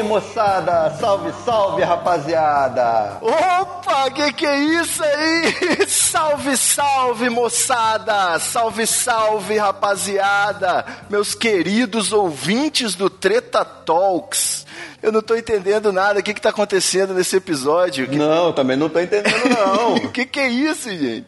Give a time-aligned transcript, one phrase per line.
[0.00, 0.90] Salve, moçada!
[0.98, 3.18] Salve, salve, rapaziada!
[3.20, 5.86] Opa, que que é isso aí?
[5.88, 8.38] Salve, salve, moçada!
[8.38, 10.84] Salve, salve, rapaziada!
[11.08, 14.59] Meus queridos ouvintes do Treta Talks.
[15.02, 16.20] Eu não tô entendendo nada.
[16.20, 18.06] O que que tá acontecendo nesse episódio?
[18.08, 19.94] Que- Não, também não tô entendendo, não.
[19.96, 21.26] O que, que é isso, gente?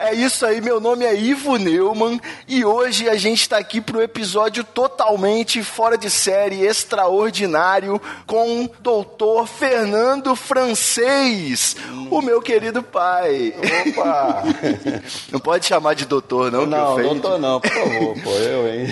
[0.00, 3.98] É isso aí, meu nome é Ivo Neumann e hoje a gente está aqui para
[3.98, 11.76] um episódio totalmente fora de série, extraordinário, com o doutor Fernando Francês,
[12.10, 13.54] o meu querido pai.
[13.88, 14.42] Opa!
[15.30, 17.08] Não pode chamar de doutor, não, que Não, ofende.
[17.20, 18.86] doutor não, por favor, pô, eu, hein?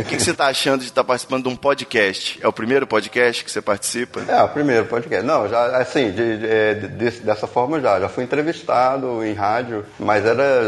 [0.00, 2.38] O que, que você está achando de estar participando de um podcast?
[2.42, 4.20] É o primeiro podcast que você participa?
[4.28, 5.26] É, o primeiro podcast.
[5.26, 7.98] Não, já, assim, de- de- é, desse- dessa forma já.
[7.98, 10.62] Já fui entrevistado em rádio, mas era,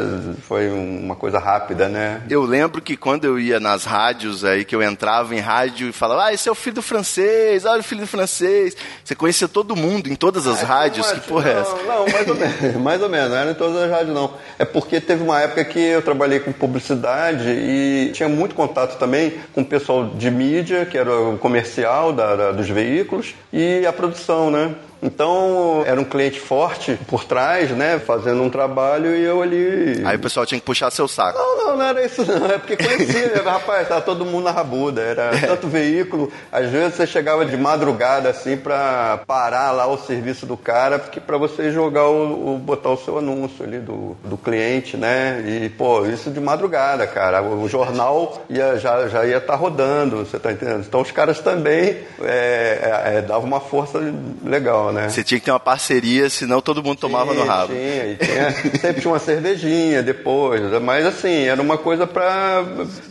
[0.48, 2.22] foi uma coisa rápida, né?
[2.28, 5.92] Eu lembro que quando eu ia nas rádios aí, que eu entrava em rádio e
[5.92, 8.77] falava, ah, esse é o filho do francês, olha o filho do francês.
[9.05, 11.77] Você conhecia todo mundo em todas as rádios, que Mas, porra é essa?
[11.77, 14.33] Não, não, mais ou menos, mais ou menos, não era em todas as rádios não.
[14.59, 19.34] É porque teve uma época que eu trabalhei com publicidade e tinha muito contato também
[19.55, 23.92] com o pessoal de mídia, que era o comercial da- da- dos veículos, e a
[23.92, 24.74] produção, né?
[25.03, 30.03] Então, era um cliente forte por trás, né, fazendo um trabalho e eu ali...
[30.05, 31.38] Aí o pessoal tinha que puxar seu saco.
[31.38, 32.47] Não, não, não era isso não.
[32.47, 33.41] É porque conhecia, né?
[33.44, 35.00] rapaz, tava todo mundo na rabuda.
[35.00, 36.31] Era tanto veículo.
[36.53, 41.19] Às vezes você chegava de madrugada assim pra parar lá o serviço do cara, porque
[41.21, 45.43] pra você jogar o, o- botar o seu anúncio ali do, do cliente, né?
[45.47, 47.43] E, pô, isso de madrugada, cara.
[47.43, 50.84] O jornal ia, já, já ia estar rodando, você tá entendendo?
[50.87, 53.99] Então os caras também é, é, é, davam uma força
[54.44, 55.09] legal, né?
[55.09, 57.73] Você tinha que ter uma parceria, senão todo mundo tomava no rabo.
[57.73, 62.65] E tinha, sempre tinha uma cervejinha depois, mas assim, era uma coisa pra,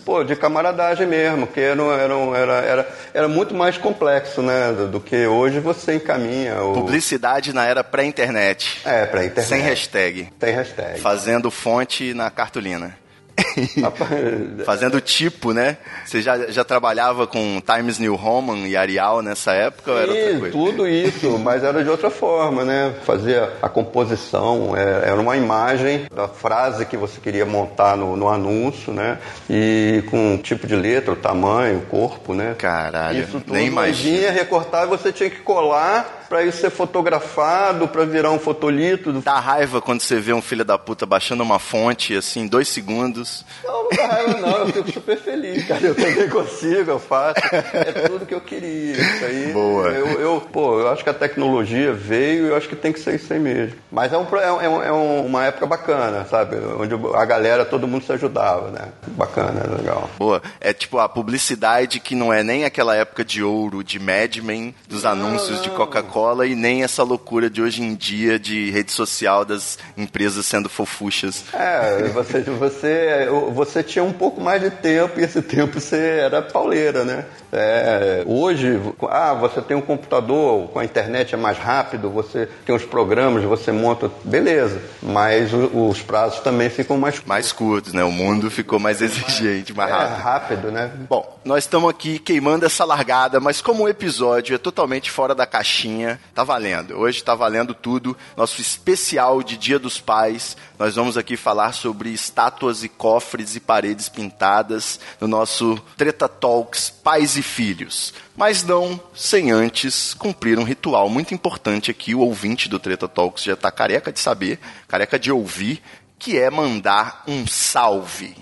[0.05, 5.25] pô, de camaradagem mesmo, que era, era, era, era, muito mais complexo, né, do, que
[5.25, 6.61] hoje você encaminha.
[6.61, 8.81] O, Publicidade na era pré-internet.
[8.85, 9.47] é, pra internet.
[9.47, 10.29] Sem hashtag.
[10.39, 10.99] Tem hashtag.
[10.99, 12.97] Fazendo fonte na cartolina.
[14.65, 15.77] Fazendo tipo, né?
[16.05, 20.51] Você já, já trabalhava com Times New Roman e Arial nessa época era Sim, coisa?
[20.51, 22.93] tudo isso, mas era de outra forma, né?
[23.05, 28.29] Fazia a composição, é, era uma imagem da frase que você queria montar no, no
[28.29, 29.17] anúncio, né?
[29.49, 32.55] E com o tipo de letra, o tamanho, o corpo, né?
[32.57, 34.17] Caralho, Isso tudo nem imagino.
[34.17, 39.11] vinha recortar e você tinha que colar para isso ser fotografado, para virar um fotolito.
[39.21, 43.43] Dá raiva quando você vê um filho da puta baixando uma fonte, assim, dois segundos.
[43.63, 45.87] Não, não dá raiva não, eu fico super feliz, cara.
[45.87, 47.39] Eu também consigo, eu faço.
[47.73, 48.93] É tudo que eu queria.
[48.93, 49.51] Isso aí.
[49.51, 49.87] Boa.
[49.89, 52.99] Eu, eu, pô, eu acho que a tecnologia veio e eu acho que tem que
[52.99, 53.75] ser isso aí mesmo.
[53.91, 56.57] Mas é, um, é, um- é um- é um- uma época bacana, sabe?
[56.79, 58.89] Onde a galera, todo mundo se ajudava, né?
[59.07, 60.09] Bacana, legal.
[60.17, 60.41] Boa.
[60.61, 64.75] É tipo a publicidade que não é nem aquela época de ouro de Mad Men,
[64.87, 69.45] dos anúncios de Coca-Cola, e nem essa loucura de hoje em dia de rede social
[69.45, 71.43] das empresas sendo fofuchas.
[71.53, 76.41] É, você, você, você tinha um pouco mais de tempo e esse tempo você era
[76.41, 77.25] pauleira, né?
[77.51, 82.75] É, hoje, ah, você tem um computador, com a internet é mais rápido, você tem
[82.75, 84.81] os programas, você monta, beleza.
[85.01, 88.03] Mas os prazos também ficam mais, Mais curtos, né?
[88.03, 90.21] O mundo ficou mais exigente, mais é, rápido.
[90.23, 90.91] rápido, né?
[91.09, 95.45] Bom, nós estamos aqui queimando essa largada, mas como o episódio é totalmente fora da
[95.45, 96.95] caixinha, tá valendo.
[96.97, 98.15] Hoje tá valendo tudo.
[98.37, 100.55] Nosso especial de Dia dos Pais.
[100.77, 106.89] Nós vamos aqui falar sobre estátuas e cofres e paredes pintadas no nosso Treta Talks
[106.89, 108.13] Pais e Filhos.
[108.35, 112.15] Mas não sem antes cumprir um ritual muito importante aqui.
[112.15, 115.81] O ouvinte do Treta Talks já tá careca de saber, careca de ouvir,
[116.17, 118.35] que é mandar um salve.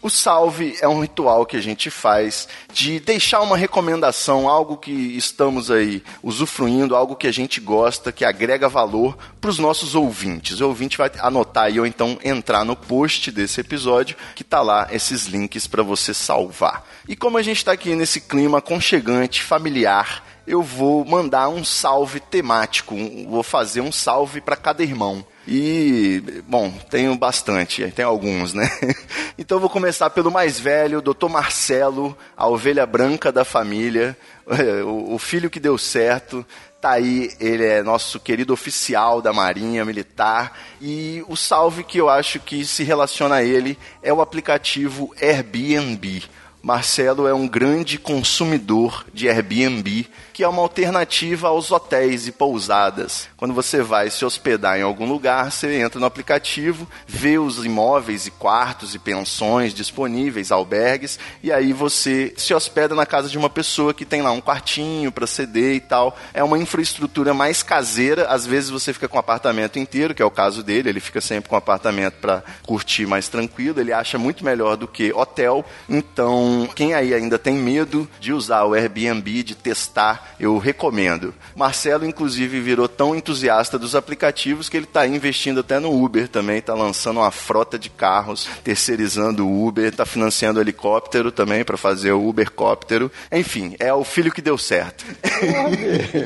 [0.00, 4.92] O salve é um ritual que a gente faz de deixar uma recomendação, algo que
[4.92, 10.60] estamos aí usufruindo, algo que a gente gosta, que agrega valor para os nossos ouvintes.
[10.60, 14.86] O ouvinte vai anotar aí ou então entrar no post desse episódio que tá lá
[14.92, 16.86] esses links para você salvar.
[17.08, 22.20] E como a gente está aqui nesse clima aconchegante, familiar, eu vou mandar um salve
[22.20, 22.94] temático,
[23.28, 25.26] vou fazer um salve para cada irmão.
[25.50, 28.70] E, bom, tenho bastante, tem alguns, né?
[29.38, 34.14] Então vou começar pelo mais velho, doutor Marcelo, a ovelha branca da família,
[34.84, 36.44] o filho que deu certo.
[36.80, 40.58] Tá aí, ele é nosso querido oficial da Marinha Militar.
[40.82, 46.24] E o salve que eu acho que se relaciona a ele é o aplicativo Airbnb.
[46.68, 53.26] Marcelo é um grande consumidor de Airbnb, que é uma alternativa aos hotéis e pousadas.
[53.38, 58.26] Quando você vai se hospedar em algum lugar, você entra no aplicativo, vê os imóveis
[58.26, 63.48] e quartos e pensões disponíveis, albergues, e aí você se hospeda na casa de uma
[63.48, 66.18] pessoa que tem lá um quartinho para ceder e tal.
[66.34, 70.26] É uma infraestrutura mais caseira, às vezes você fica com o apartamento inteiro, que é
[70.26, 74.18] o caso dele, ele fica sempre com o apartamento para curtir mais tranquilo, ele acha
[74.18, 75.64] muito melhor do que hotel.
[75.88, 81.34] Então, quem aí ainda tem medo de usar o Airbnb, de testar, eu recomendo.
[81.54, 86.58] Marcelo, inclusive, virou tão entusiasta dos aplicativos que ele está investindo até no Uber também,
[86.58, 92.12] está lançando uma frota de carros, terceirizando o Uber, está financiando helicóptero também para fazer
[92.12, 93.10] o Ubercóptero.
[93.30, 95.04] Enfim, é o filho que deu certo.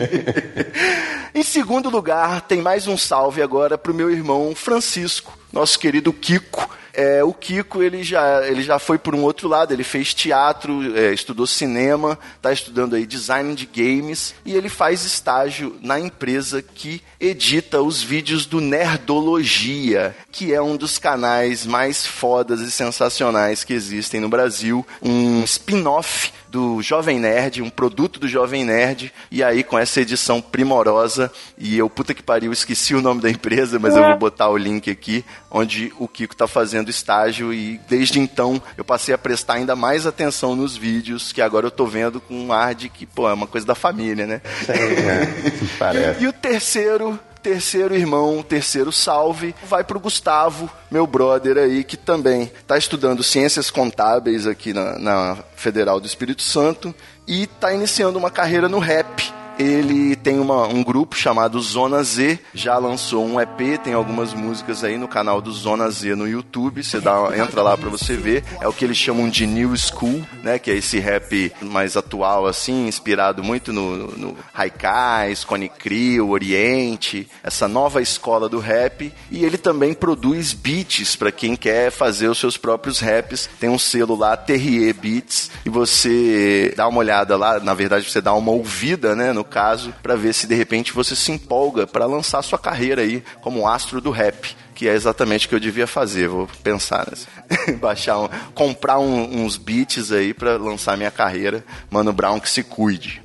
[1.34, 6.12] em segundo lugar, tem mais um salve agora para o meu irmão Francisco, nosso querido
[6.12, 10.12] Kiko é, o Kiko, ele já, ele já foi por um outro lado, ele fez
[10.12, 15.98] teatro, é, estudou cinema, está estudando aí design de games e ele faz estágio na
[15.98, 22.70] empresa que edita os vídeos do Nerdologia, que é um dos canais mais fodas e
[22.70, 29.10] sensacionais que existem no Brasil, um spin-off do Jovem Nerd, um produto do Jovem Nerd,
[29.30, 33.30] e aí com essa edição primorosa, e eu, puta que pariu, esqueci o nome da
[33.30, 37.80] empresa, mas eu vou botar o link aqui, onde o Kiko está fazendo estágio, e
[37.88, 41.86] desde então eu passei a prestar ainda mais atenção nos vídeos, que agora eu tô
[41.86, 44.40] vendo com um ar de que, pô, é uma coisa da família, né?
[44.64, 45.52] Sim, né?
[45.78, 46.20] Parece.
[46.20, 51.82] E, e o terceiro terceiro irmão, terceiro salve, vai para o Gustavo, meu brother aí,
[51.82, 56.94] que também está estudando ciências contábeis aqui na, na Federal do Espírito Santo
[57.26, 62.38] e está iniciando uma carreira no rap ele tem uma, um grupo chamado Zona Z,
[62.54, 66.82] já lançou um EP, tem algumas músicas aí no canal do Zona Z no YouTube,
[66.82, 68.44] você dá, entra lá para você ver.
[68.60, 72.46] É o que eles chamam de New School, né, que é esse rap mais atual
[72.46, 79.44] assim, inspirado muito no, no Haikai, Scone Crew, Oriente, essa nova escola do rap, e
[79.44, 83.48] ele também produz beats para quem quer fazer os seus próprios raps.
[83.60, 88.20] Tem um selo lá, Terrier Beats, e você dá uma olhada lá, na verdade você
[88.20, 91.84] dá uma ouvida, né, no no caso, para ver se de repente você se empolga
[91.84, 95.60] para lançar sua carreira aí como astro do rap que é exatamente o que eu
[95.60, 96.28] devia fazer.
[96.28, 97.76] Vou pensar, né?
[97.78, 101.64] baixar, um, comprar um, uns beats aí para lançar minha carreira.
[101.90, 103.22] Mano Brown que se cuide.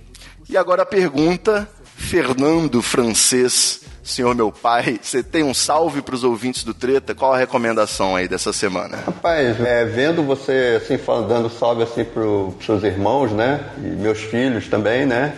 [0.48, 6.24] E agora a pergunta, Fernando Francês senhor meu pai, você tem um salve para os
[6.24, 7.14] ouvintes do Treta?
[7.14, 8.98] Qual a recomendação aí dessa semana?
[9.06, 13.60] Rapaz, é, vendo você assim falando, dando salve assim para os seus irmãos, né?
[13.78, 15.34] E meus filhos também, né?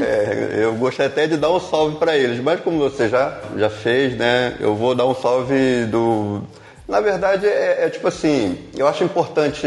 [0.00, 3.70] É, eu gostaria até de dar um salve para eles, mas como você já, já
[3.70, 4.56] fez, né?
[4.58, 6.42] Eu vou dar um salve do
[6.90, 9.64] na verdade, é, é, tipo assim, eu acho importante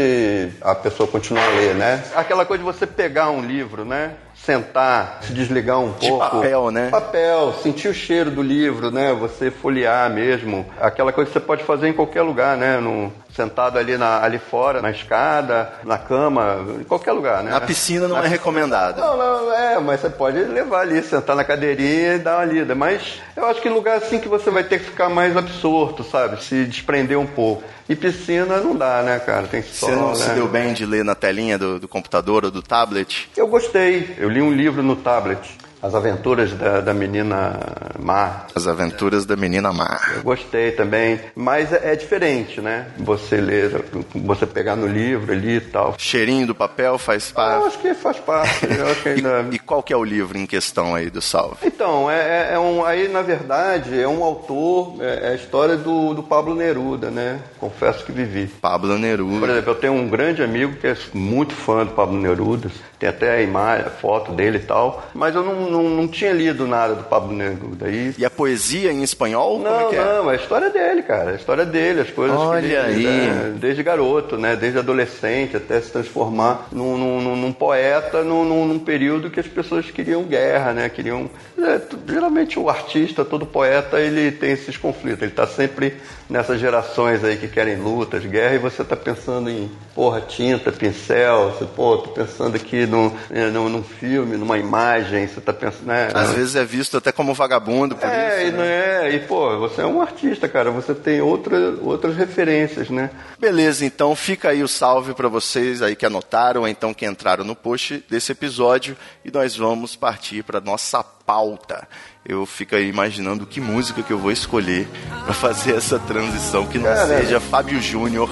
[0.60, 2.04] a pessoa continuar a ler, né?
[2.14, 4.12] Aquela coisa de você pegar um livro, né?
[4.44, 6.30] Sentar, se desligar um de pouco.
[6.30, 6.88] papel, né?
[6.90, 9.12] Papel, sentir o cheiro do livro, né?
[9.12, 10.66] Você folhear mesmo.
[10.80, 12.78] Aquela coisa que você pode fazer em qualquer lugar, né?
[12.78, 17.50] No, sentado ali, na, ali fora, na escada, na cama, em qualquer lugar, né?
[17.50, 19.00] Na piscina não na é recomendado.
[19.00, 22.74] Não, não, é, mas você pode levar ali, sentar na cadeirinha e dar uma lida.
[22.74, 26.42] Mas eu acho que lugar assim que você vai ter que ficar mais absorto, sabe?
[26.42, 27.64] Se desprender um pouco.
[27.88, 29.46] E piscina não dá, né, cara?
[29.46, 30.14] Tem sol, Você não né?
[30.14, 33.28] se deu bem de ler na telinha do, do computador ou do tablet?
[33.36, 34.14] Eu gostei.
[34.16, 35.58] Eu li um livro no tablet.
[35.84, 37.60] As Aventuras da, da Menina
[37.98, 38.46] Mar.
[38.54, 40.14] As Aventuras da Menina Mar.
[40.16, 42.86] Eu gostei também, mas é, é diferente, né?
[43.00, 45.94] Você ler, você pegar no livro ali e tal.
[45.98, 47.66] Cheirinho do papel faz Eu parte.
[47.66, 48.64] acho que faz parte.
[49.02, 49.44] Que ainda...
[49.50, 51.56] E, e qual que é o livro em questão aí do salve?
[51.64, 55.76] Então, é, é- é um, aí na verdade é um autor, é, é a história
[55.76, 57.40] do, do Pablo Neruda, né?
[57.60, 58.46] Confesso que vivi.
[58.46, 59.52] Pablo Por Neruda.
[59.52, 62.70] exemplo, eu tenho um grande amigo que é muito fã do Pablo Neruda,
[63.04, 66.32] tem até a imagem, a foto dele e tal, mas eu não, não, não tinha
[66.32, 67.84] lido nada do Pablo Neruda.
[67.84, 68.14] Daí...
[68.16, 69.58] E a poesia em espanhol?
[69.58, 70.04] Não, é que é?
[70.04, 71.32] não, é a história dele, cara.
[71.32, 73.26] A história dele, as coisas Olha que ele, aí.
[73.26, 74.56] né, desde garoto, né?
[74.56, 79.90] Desde adolescente até se transformar num, num- num- poeta num, num- período que as pessoas
[79.90, 80.88] queriam guerra, né?
[80.88, 81.28] Queriam.
[81.58, 85.22] é, geralmente o artista, todo poeta, ele tem esses conflitos.
[85.22, 85.94] Ele está sempre
[86.28, 91.50] nessas gerações aí que querem lutas, guerra, e você está pensando em, porra, tinta, pincel,
[91.50, 95.86] você, pô, tô pensando aqui num, é, num, num filme, numa imagem, você está pensando,
[95.86, 96.08] né?
[96.14, 98.48] Às vezes é visto até como vagabundo por É, isso.
[98.48, 98.56] e, né?
[98.56, 103.10] não é, e pô, você é um artista, cara, você tem outra, outras referências, né?
[103.38, 107.44] Beleza, então fica aí o salve para vocês aí que anotaram, ou então que entraram
[107.44, 111.88] no post desse episódio e nós vamos partir para nossa pauta.
[112.26, 114.88] Eu fico aí imaginando que música que eu vou escolher
[115.24, 117.06] para fazer essa transição que não Cara.
[117.06, 118.30] seja Fábio Júnior.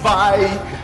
[0.00, 0.40] Vai,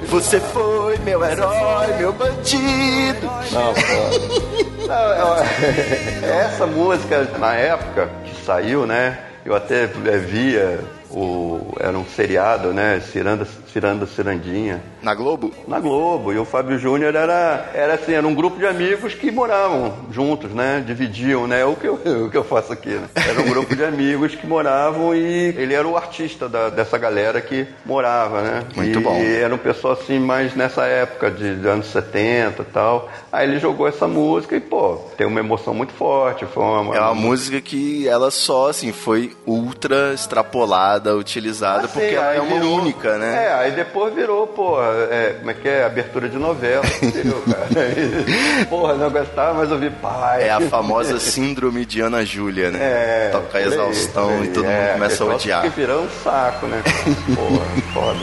[0.09, 3.27] você foi meu herói, meu bandido.
[3.53, 4.87] Não, pô.
[4.87, 9.19] Não, eu- essa música, na época que saiu, né?
[9.45, 11.75] Eu até é, via o.
[11.81, 13.01] Era um seriado, né?
[13.01, 14.83] Ciranda, Ciranda Cirandinha.
[15.03, 15.53] Na Globo?
[15.67, 19.31] Na Globo, e o Fábio Júnior era, era assim, era um grupo de amigos que
[19.31, 20.83] moravam juntos, né?
[20.87, 21.65] Dividiam, né?
[21.65, 21.95] O que eu,
[22.27, 23.09] o que eu faço aqui, né?
[23.15, 27.41] Era um grupo de amigos que moravam e ele era o artista da- dessa galera
[27.41, 28.65] que morava, né?
[28.75, 29.17] Muito e, bom.
[29.21, 33.09] E era um pessoal assim, mais nessa época de, de anos 70 e tal.
[33.33, 36.45] Aí ele jogou essa música e, pô, tem uma emoção muito forte.
[36.47, 42.15] Foi uma, É uma música que ela só assim foi ultra extrapolada, utilizada Assim, porque
[42.15, 43.47] é uma virou- única, né?
[43.47, 45.85] É, aí depois virou, pô, é, como é que é?
[45.85, 47.69] Abertura de novela, entendeu, cara?
[48.69, 50.45] Porra, não gostava, mas ouvi pai.
[50.45, 52.79] É a famosa síndrome de Ana Júlia, né?
[52.81, 54.45] É, Toca exaustão aí.
[54.45, 55.63] e todo É, mundo começa a odiar.
[55.63, 56.83] Que virou um saco, né?
[57.35, 58.19] Porra, foda.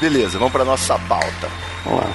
[0.00, 1.48] Beleza, vamos pra nossa pauta.
[1.84, 2.10] Vamos lá.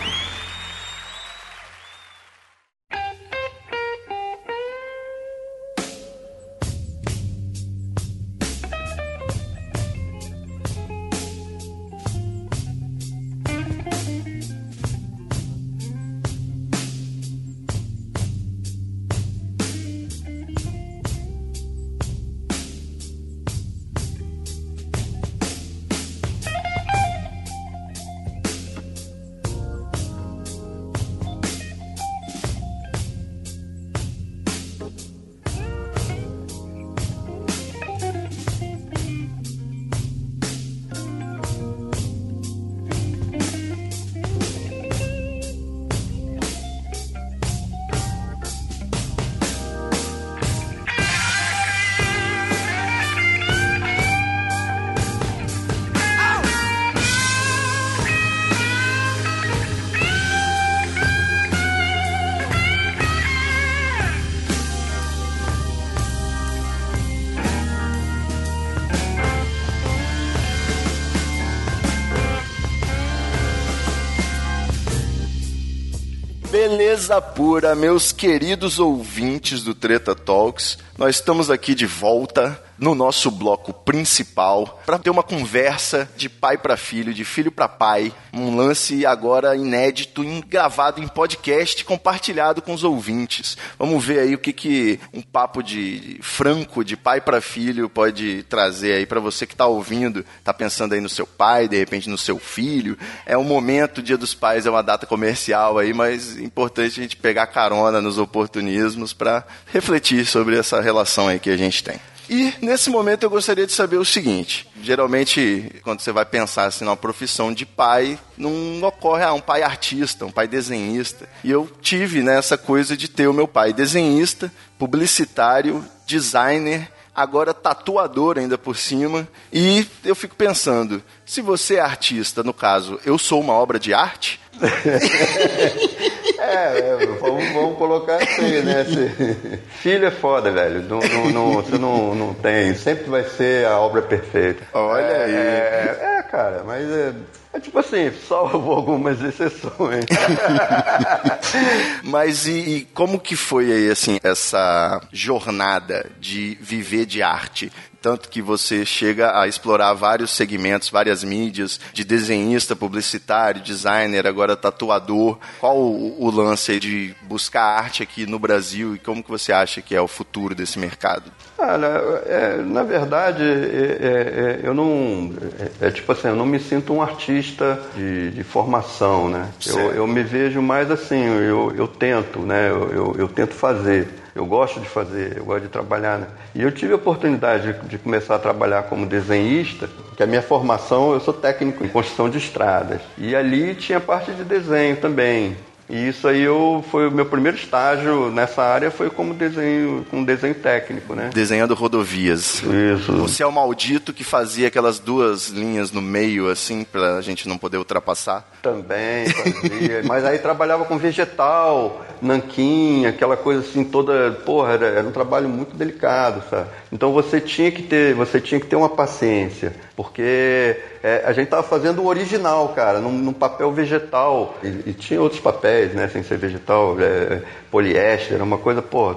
[77.58, 80.78] Pura, meus queridos ouvintes do Treta Talks.
[80.96, 86.57] Nós estamos aqui de volta no nosso bloco principal para ter uma conversa de pai
[86.57, 92.74] para filho, de filho para pai, um lance agora inédito, gravado em podcast, compartilhado com
[92.74, 93.57] os ouvintes.
[93.77, 98.43] Vamos ver aí o que, que um papo de franco de pai para filho pode
[98.43, 102.10] trazer aí para você que está ouvindo, está pensando aí no seu pai, de repente
[102.10, 102.98] no seu filho.
[103.25, 107.03] É um momento, Dia dos Pais é uma data comercial aí, mas é importante a
[107.03, 112.00] gente pegar carona nos oportunismos para refletir sobre essa relação aí que a gente tem.
[112.29, 116.86] E nesse momento eu gostaria de saber o seguinte: geralmente, quando você vai pensar assim
[116.86, 121.27] numa profissão de pai, não ocorre ah, um pai artista, um pai desenhista.
[121.43, 128.38] E eu tive nessa coisa de ter o meu pai desenhista, publicitário, designer, agora tatuador
[128.38, 129.27] ainda por cima.
[129.51, 133.93] E eu fico pensando: se você é artista, no caso, eu sou uma obra de
[133.93, 134.39] arte?
[136.48, 138.84] É, é, vamos, vamos colocar assim, né?
[138.86, 140.82] Se- Filho é foda, velho.
[140.84, 142.74] Não, não, não- você não, não tem.
[142.75, 144.63] Sempre vai ser a obra perfeita.
[144.74, 145.36] Olha é, aí.
[145.36, 147.13] É, é, cara, mas é,
[147.54, 150.06] é tipo assim, salvo algumas exceções.
[152.04, 157.72] Mas e, e como que foi aí, assim, essa jornada de viver de arte?
[158.01, 164.56] Tanto que você chega a explorar vários segmentos, várias mídias, de desenhista, publicitário, designer, agora
[164.56, 165.38] tatuador.
[165.60, 169.82] Qual o, o lance de buscar arte aqui no Brasil e como que você acha
[169.82, 171.32] que é o futuro desse mercado?
[171.58, 175.34] Cara, é, na verdade, é, é, é, eu não.
[175.82, 179.50] É, é tipo assim, eu não me sinto um artista de, de formação, né?
[179.66, 182.70] Eu, eu, me vejo mais assim, eu, eu tento, né?
[182.70, 184.08] Eu, eu, eu, tento fazer.
[184.38, 186.27] Eu gosto de fazer, eu gosto de trabalhar, né?
[186.53, 190.44] E eu tive a oportunidade de, de começar a trabalhar como desenhista, que a minha
[190.44, 193.01] formação, eu sou técnico em construção de estradas.
[193.17, 195.58] E ali tinha parte de desenho também.
[195.89, 200.24] E isso aí eu, foi o meu primeiro estágio nessa área foi como desenho, com
[200.24, 201.29] desenho técnico, né?
[201.34, 202.62] Desenhando rodovias.
[202.96, 203.13] Isso.
[203.13, 207.58] Você é o maldito que fazia aquelas duas linhas no meio, assim, pra gente não
[207.58, 208.46] poder ultrapassar?
[208.62, 210.03] Também fazia.
[210.06, 215.48] Mas aí trabalhava com vegetal, nanquim, aquela coisa assim toda, porra, era, era um trabalho
[215.48, 216.67] muito delicado, sabe?
[216.91, 221.46] Então você tinha que ter, você tinha que ter uma paciência, porque é, a gente
[221.46, 226.07] estava fazendo o original, cara, num, num papel vegetal e, e, tinha outros papéis, né,
[226.07, 227.41] sem ser vegetal, é,
[227.72, 229.15] poliéster, era uma coisa, pô,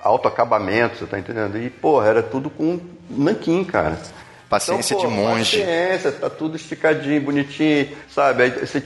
[0.00, 1.58] alto acabamento, você tá entendendo?
[1.58, 3.98] E porra, era tudo com nanquim, cara.
[4.48, 5.58] Paciência então, pô, de monge.
[5.58, 8.44] Paciência, tá tudo esticadinho, bonitinho, sabe?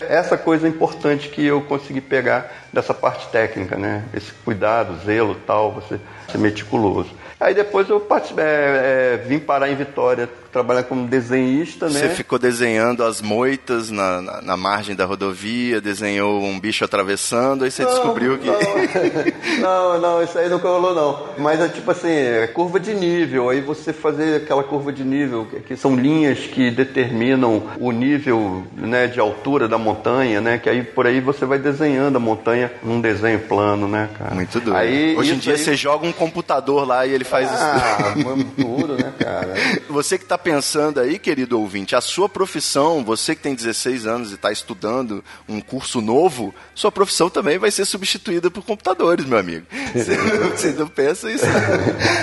[0.09, 4.05] Essa coisa importante que eu consegui pegar dessa parte técnica, né?
[4.15, 6.01] Esse cuidado, zelo tal, você
[6.33, 7.11] ser meticuloso.
[7.41, 8.07] Aí depois eu
[8.37, 12.01] é, é, vim parar em Vitória, trabalhar como desenhista, né?
[12.01, 17.65] Você ficou desenhando as moitas na, na, na, margem da rodovia, desenhou um bicho atravessando,
[17.65, 18.47] aí você não, descobriu que.
[18.47, 21.29] Não, não, não, isso aí nunca rolou, não.
[21.39, 25.47] Mas é tipo assim, é curva de nível, aí você fazer aquela curva de nível,
[25.67, 30.59] que são linhas que determinam o nível né, de altura da montanha, né?
[30.59, 34.35] Que aí por aí você vai desenhando a montanha num desenho plano, né, cara?
[34.35, 34.77] Muito doido.
[34.77, 35.59] Aí, Hoje em dia aí...
[35.59, 38.45] você joga um computador lá e ele faz ah, isso.
[38.57, 39.55] tudo, né, cara?
[39.89, 44.31] Você que está pensando aí, querido ouvinte, a sua profissão, você que tem 16 anos
[44.31, 49.39] e está estudando um curso novo, sua profissão também vai ser substituída por computadores, meu
[49.39, 49.67] amigo.
[49.93, 51.45] Você, você não pensa isso?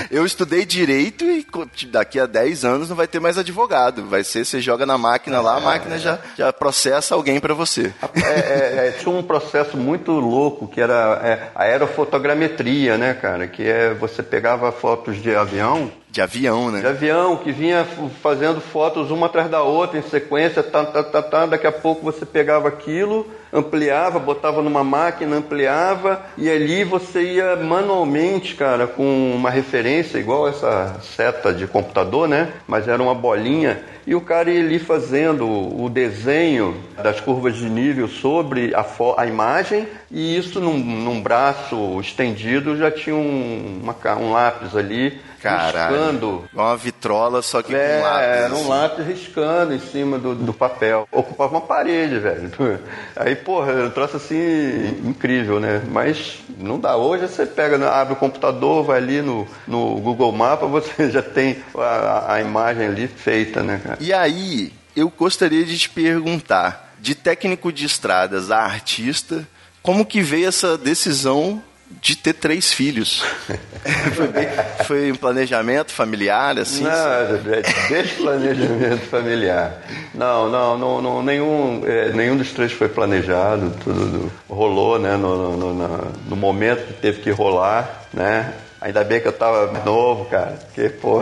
[0.09, 1.45] Eu estudei direito e
[1.87, 4.05] daqui a 10 anos não vai ter mais advogado.
[4.05, 7.93] Vai ser, você joga na máquina lá, a máquina já, já processa alguém para você.
[8.15, 13.47] É, é, é, tinha um processo muito louco que era é, a aerofotogrametria, né, cara?
[13.47, 15.91] Que é você pegava foto fotos de avião.
[16.09, 16.79] De avião, né?
[16.79, 17.85] De avião, que vinha
[18.23, 21.45] fazendo fotos uma atrás da outra em sequência, tá, tá, tá, tá.
[21.45, 27.57] Daqui a pouco você pegava aquilo, ampliava, botava numa máquina, ampliava, e ali você ia
[27.57, 32.53] manualmente, cara, com uma referência, igual essa seta de computador, né?
[32.65, 37.69] Mas era uma bolinha, e o cara ia ali fazendo o desenho das curvas de
[37.69, 38.85] nível sobre a,
[39.17, 45.19] a imagem, e isso num, num braço estendido já tinha um, uma, um lápis ali
[45.41, 45.95] Caralho.
[45.95, 46.49] riscando.
[46.53, 48.27] Uma vitrola, só que é, com lápis.
[48.27, 51.07] Era um lápis riscando em cima do, do papel.
[51.11, 52.51] Ocupava uma parede, velho.
[53.15, 55.81] Aí, porra, eu trouxe assim, incrível, né?
[55.89, 56.95] Mas não dá.
[56.95, 61.21] Hoje você pega, né, abre o computador, vai ali no, no Google Maps, você já
[61.21, 63.97] tem a, a imagem ali feita, né, cara?
[63.99, 69.47] E aí, eu gostaria de te perguntar, de técnico de estradas a artista,
[69.81, 73.23] como que veio essa decisão de ter três filhos.
[74.15, 74.47] foi, bem,
[74.85, 76.83] foi um planejamento familiar, assim?
[76.83, 79.81] Não, é desplanejamento familiar.
[80.13, 85.57] Não, não, não, não nenhum, é, nenhum dos três foi planejado, tudo rolou, né, no,
[85.57, 90.25] no, no, no momento que teve que rolar, né, Ainda bem que eu tava novo,
[90.25, 90.59] cara.
[90.67, 91.21] Porque, pô.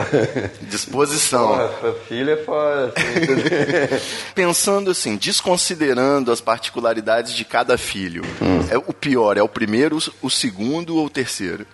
[0.61, 1.69] Disposição.
[1.79, 2.93] Pô, filha é foda.
[2.95, 4.05] Assim.
[4.35, 8.67] Pensando assim, desconsiderando as particularidades de cada filho, hum.
[8.69, 11.65] é o pior, é o primeiro, o segundo ou o terceiro?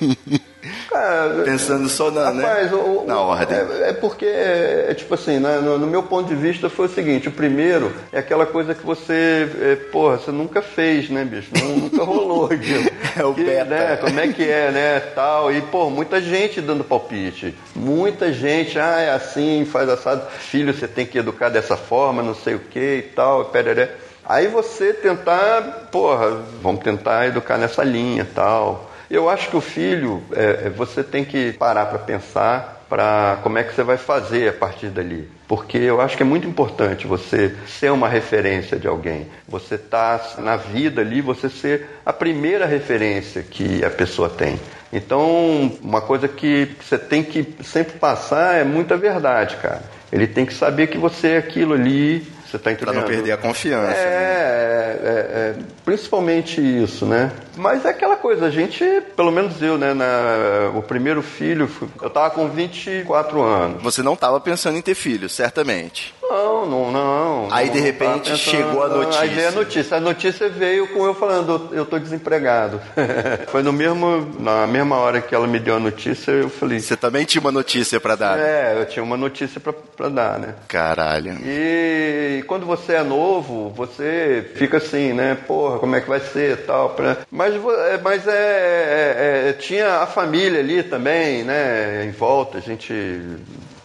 [0.90, 2.42] Cara, Pensando só na, né?
[2.42, 2.76] rapaz, né?
[2.76, 3.56] o, na ordem.
[3.56, 6.86] É, é porque, é, é, tipo assim, né, no, no, meu ponto de vista foi
[6.86, 11.24] o seguinte: o primeiro é aquela coisa que você, é, porra, você nunca fez, né,
[11.24, 11.50] bicho?
[11.54, 12.90] Nunca rolou aquilo.
[13.18, 13.64] é o que, beta.
[13.70, 15.00] Né, como é que é, né?
[15.14, 15.52] Tal.
[15.52, 17.54] E, pô, muita gente dando palpite.
[17.74, 20.22] Muita gente, ah, é assim, faz assado.
[20.40, 23.94] Filho, você tem que educar dessa forma, não sei o que e tal, pereré.
[24.24, 28.89] Aí você tentar, porra, vamos tentar educar nessa linha tal.
[29.10, 33.56] Eu acho que o filho, é, é você tem que parar para pensar para como
[33.56, 35.28] é que você vai fazer a partir dali.
[35.48, 39.26] Porque eu acho que é muito importante você ser uma referência de alguém.
[39.48, 44.60] Você tá na vida ali, você ser a primeira referência que a pessoa tem.
[44.92, 49.82] Então, uma coisa que você tem que sempre passar é muita verdade, cara.
[50.12, 52.94] Ele tem que saber que você é aquilo ali, você está entendendo?
[52.94, 53.92] Para não perder a confiança.
[53.92, 55.10] É, né?
[55.10, 57.30] é, é, principalmente isso, né?
[57.56, 58.84] Mas é aquela coisa, a gente,
[59.16, 59.94] pelo menos eu, né?
[59.94, 63.82] Na, o primeiro filho, eu estava com 24 anos.
[63.82, 66.14] Você não estava pensando em ter filho, certamente.
[66.30, 67.48] Não, não, não.
[67.50, 69.20] Aí, não, de não repente, chegou a notícia.
[69.22, 69.96] Aí veio a notícia.
[69.96, 72.80] A notícia veio com eu falando, eu tô desempregado.
[73.48, 76.78] Foi no mesmo, na mesma hora que ela me deu a notícia, eu falei.
[76.78, 78.38] Você também tinha uma notícia pra dar.
[78.38, 80.54] É, eu tinha uma notícia pra dar, né?
[80.68, 81.36] Caralho.
[81.44, 85.36] E quando você é novo, você fica assim, né?
[85.46, 86.90] Porra, como é que vai ser tal.
[86.90, 87.18] Pra...
[87.30, 92.04] Mas, é, mas é, é- é- tinha a família ali também, né?
[92.04, 92.94] Em volta, a gente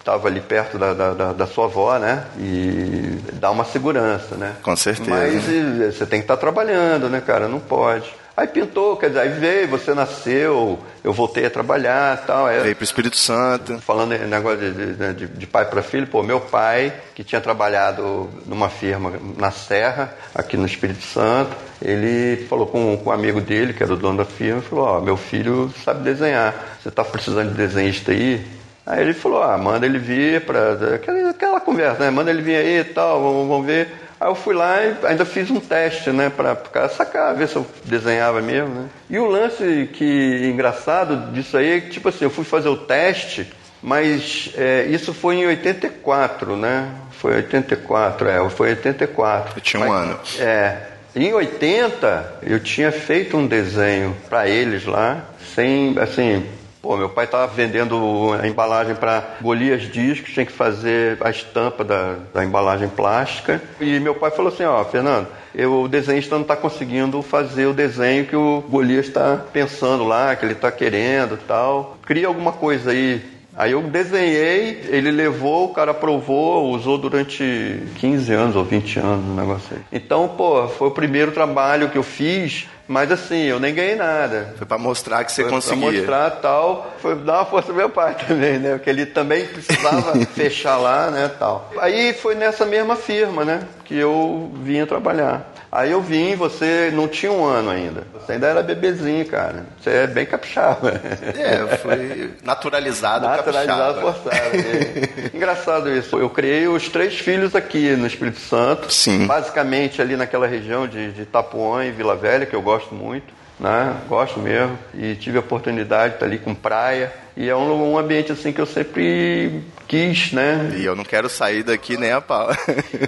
[0.05, 2.25] estava ali perto da, da, da- sua avó, né?
[2.37, 4.53] E dá uma segurança, né?
[4.61, 5.09] Com certeza.
[5.09, 7.47] Mas e, você tem que estar trabalhando, né, cara?
[7.47, 8.13] Não pode.
[8.37, 12.47] Aí pintou, quer dizer, aí veio, você nasceu, eu voltei a trabalhar e tal.
[12.49, 13.79] é- Veio pro Espírito Santo.
[13.79, 17.41] Falando em negócio de, de- de- de pai para filho, pô, meu pai, que tinha
[17.41, 23.41] trabalhado numa firma na Serra, aqui no Espírito Santo, ele falou com, com um amigo
[23.41, 26.91] dele, que era o dono da firma, e falou, ó, meu filho sabe desenhar, você
[26.91, 28.45] tá precisando de desenhista aí?
[28.86, 32.10] Aí ele falou, ah, manda ele vir para aquela, aquela conversa, né?
[32.12, 33.88] Manda ele vir aí e tal, vamos, vamos ver.
[34.19, 37.65] Aí eu fui lá e ainda fiz um teste, né, para sacar, ver se eu
[37.84, 38.88] desenhava mesmo, né?
[39.10, 42.78] E o lance que engraçado disso aí é que, tipo assim, eu fui fazer o
[42.78, 46.88] teste, mas é, isso foi em 84, né?
[47.12, 49.58] Foi 84, é, foi 84.
[49.58, 50.19] Eu tinha um Mas- ano.
[50.39, 50.78] É.
[51.15, 55.24] Em 80, eu tinha feito um desenho para eles lá,
[55.56, 56.45] sem, assim,
[56.86, 61.84] pô, meu pai estava vendendo a embalagem para Golias Discos, tinha que fazer a estampa
[61.84, 63.60] da, da embalagem plástica.
[63.82, 67.74] E meu pai falou assim, ó, Fernando, eu, o desenhista não está conseguindo fazer o
[67.74, 71.98] desenho que o Golias está pensando lá, que ele está querendo tal.
[72.06, 78.33] Cria alguma coisa aí Aí eu desenhei, ele levou, o cara aprovou, usou durante 15
[78.33, 79.81] anos ou 20 anos o negócio aí.
[79.93, 84.53] Então, pô, foi o primeiro trabalho que eu fiz, mas assim, eu nem ganhei nada.
[84.57, 85.83] Foi pra mostrar que você Foi conseguia.
[85.83, 88.73] Pra mostrar tal, foi dar uma força pro meu pai também, né?
[88.73, 91.71] Porque ele também precisava fechar lá, né, tal.
[91.79, 95.54] Aí foi nessa mesma firma, né, que eu vinha trabalhar.
[95.75, 98.03] Aí eu vim, você não tinha um ano ainda.
[98.13, 99.65] Você ainda era bebezinho, cara.
[99.77, 101.01] Você é bem capixaba.
[101.38, 104.13] É, foi naturalizado, Naturalizado capixaba.
[104.13, 104.55] forçado.
[104.55, 105.29] é.
[105.35, 106.17] Engraçado isso.
[106.17, 108.89] Eu criei os três filhos aqui no Espírito Santo.
[108.89, 109.27] Sim.
[109.27, 113.33] Basicamente ali naquela região de, de Itapuã e Vila Velha, que eu gosto muito.
[113.59, 113.93] Né?
[114.07, 114.79] Gosto mesmo.
[114.93, 117.11] E tive a oportunidade de estar ali com praia.
[117.35, 120.71] E é um, um ambiente assim que eu sempre quis, né?
[120.77, 122.49] E eu não quero sair daqui nem a pau.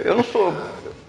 [0.04, 0.54] Eu não sou.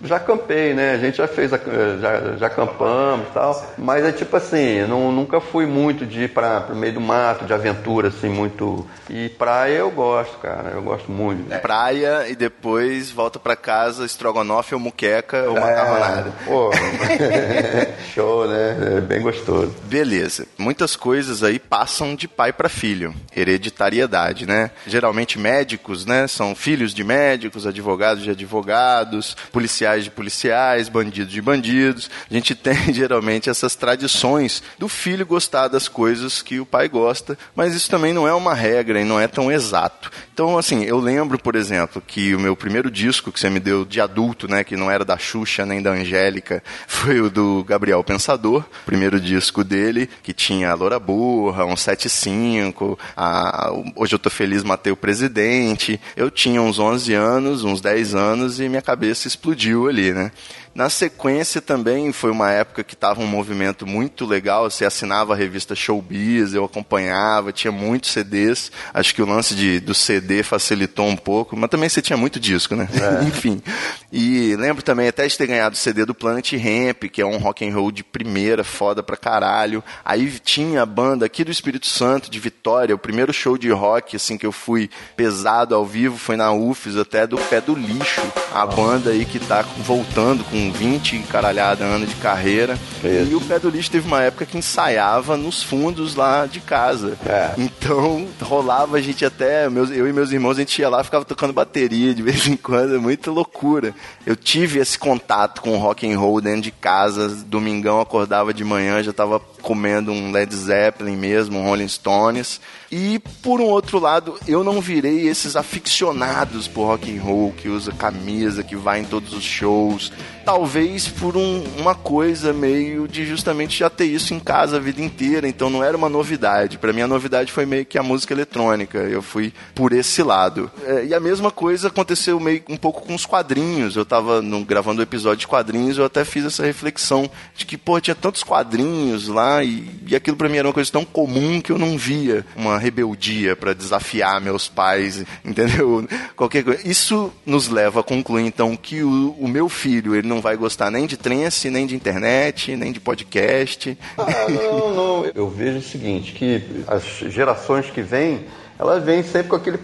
[0.04, 0.94] Já campei, né?
[0.94, 1.60] A gente já fez, a-
[2.02, 3.74] já, já acampamos e tal.
[3.78, 7.46] Mas é tipo assim, não, nunca fui muito de ir para o meio do mato,
[7.46, 8.88] de aventura, assim, muito.
[9.10, 10.70] E praia eu gosto, cara.
[10.74, 11.50] Eu gosto muito.
[11.62, 16.30] Praia e depois volta pra casa, estrogonofe ou muqueca ou macarronada.
[16.30, 16.70] É, pô,
[18.14, 18.78] show, né?
[18.98, 19.74] É bem gostoso.
[19.84, 20.46] Beleza.
[20.58, 23.14] Muitas coisas aí passam de pai para filho.
[23.36, 24.72] Hereditariedade, né?
[24.88, 26.28] Geralmente médicos, né?
[26.28, 32.10] São filhos de médicos, advogados de advogados, policiais de policiais, bandidos de bandidos.
[32.30, 37.38] A gente tem geralmente essas tradições do filho gostar das coisas que o pai gosta,
[37.56, 40.12] mas isso também não é uma regra e não é tão exato.
[40.34, 43.84] Então, assim, eu lembro, por exemplo, que o meu primeiro disco que você me deu
[43.84, 48.04] de adulto, né, que não era da Xuxa nem da Angélica, foi o do Gabriel
[48.04, 54.30] Pensador, primeiro disco dele, que tinha a Loura Burra, um 75, a, Hoje Eu Tô
[54.30, 56.00] Feliz, Matei o Presidente.
[56.16, 60.32] Eu tinha uns 11 anos, uns 10 anos, e minha cabeça explodiu ali, né?
[60.80, 64.72] Na sequência também foi uma época que estava um movimento muito legal.
[64.72, 68.72] Você assinava a revista Showbiz, eu acompanhava, tinha muitos CDs.
[68.94, 72.40] Acho que o lance de, do CD facilitou um pouco, mas também você tinha muito
[72.40, 72.88] disco, né?
[73.28, 73.62] Enfim.
[74.10, 77.40] E lembro também até de ter ganhado o CD do Planet Ramp, que é um
[77.40, 79.84] rock and roll de primeira, foda pra caralho.
[80.06, 84.16] Aí tinha a banda aqui do Espírito Santo, de Vitória, o primeiro show de rock
[84.16, 88.22] assim que eu fui pesado ao vivo foi na UFES, até do Pé do Lixo,
[88.54, 92.78] a banda aí que tá voltando com 20 e caralhada anos de carreira.
[93.04, 93.32] Isso.
[93.32, 97.18] E o Pé do Lixo teve uma época que ensaiava nos fundos lá de casa.
[97.26, 97.54] É.
[97.58, 101.26] Então rolava a gente até, meus, eu e meus irmãos, a gente ia lá ficava
[101.26, 103.94] tocando bateria de vez em quando, é muita loucura.
[104.26, 109.02] Eu tive esse contato com rock and roll dentro de casa, domingão acordava de manhã,
[109.04, 112.62] já tava comendo um Led Zeppelin mesmo, um Rolling Stones.
[112.92, 117.70] E por um outro lado, eu não virei esses aficionados por rock and roll que
[117.70, 120.12] usa camisa, que vai em todos os shows,
[120.44, 125.02] talvez por um, uma coisa meio de justamente já ter isso em casa a vida
[125.02, 126.80] inteira, então não era uma novidade.
[126.80, 128.98] Para mim a novidade foi meio que a música eletrônica.
[128.98, 130.72] Eu fui por esse lado.
[130.84, 133.96] É, e a mesma coisa aconteceu meio um pouco com os quadrinhos.
[133.96, 137.66] Eu tava no, gravando o um episódio de quadrinhos, eu até fiz essa reflexão de
[137.66, 141.06] que, pô, tinha tantos quadrinhos lá e, e aquilo para mim era uma coisa tão
[141.06, 146.08] comum que eu não via uma rebeldia para desafiar meus pais, entendeu?
[146.36, 146.88] Qualquer coisa.
[146.88, 150.90] Isso nos leva a concluir então que o, o meu filho, ele não vai gostar
[150.90, 153.98] nem de trance, nem de internet, nem de podcast.
[154.18, 155.26] Ah, não, não.
[155.36, 158.46] Eu vejo o seguinte, que as gerações que vêm
[158.80, 159.78] elas vêm sempre com aquele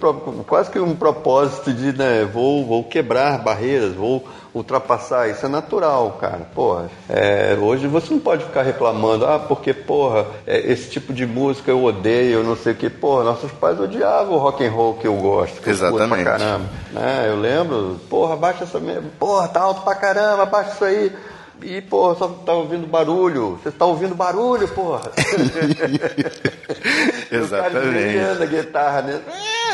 [0.48, 5.30] quase que um propósito de, né, vou, vou quebrar barreiras, vou ultrapassar.
[5.30, 6.48] Isso é natural, cara.
[6.56, 11.26] Porra, é, hoje você não pode ficar reclamando, ah, porque, porra, é, esse tipo de
[11.26, 12.90] música eu odeio, eu não sei o que.
[12.90, 15.62] Porra, nossos pais odiavam o rock and roll que eu gosto.
[15.62, 16.02] Que Exatamente.
[16.04, 16.66] Eu pra caramba.
[16.96, 18.80] É, eu lembro, porra, baixa essa.
[19.20, 21.12] Porra, tá alto pra caramba, baixa isso aí.
[21.62, 23.60] E, porra, só tá ouvindo barulho.
[23.64, 25.12] Você tá ouvindo barulho, porra.
[27.32, 28.40] Exatamente.
[28.40, 29.22] O a guitarra, né?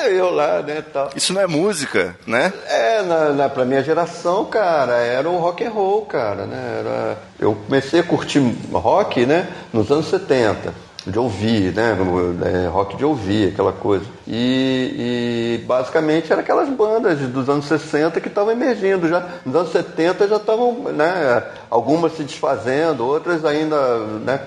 [0.03, 1.09] É, eu lá, né, tal.
[1.15, 2.53] Isso não é música, né?
[2.67, 6.77] É, na, na, pra minha geração, cara, era o rock and roll, cara, né?
[6.79, 8.39] Era, eu comecei a curtir
[8.71, 11.97] rock, né, nos anos 70 de ouvir, né?
[12.45, 14.05] É, rock de ouvir, aquela coisa.
[14.27, 19.25] E, e, basicamente eram aquelas bandas dos anos 60 que estavam emergindo já.
[19.45, 21.43] Nos anos 70 já estavam, né?
[21.69, 24.39] Algumas se desfazendo, outras ainda né,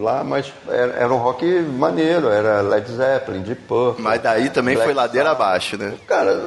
[0.00, 4.02] lá, mas era, era um rock maneiro, era Led Zeppelin, Deep Purple.
[4.02, 5.94] Mas daí também Black foi ladeira abaixo, né?
[6.06, 6.44] Cara,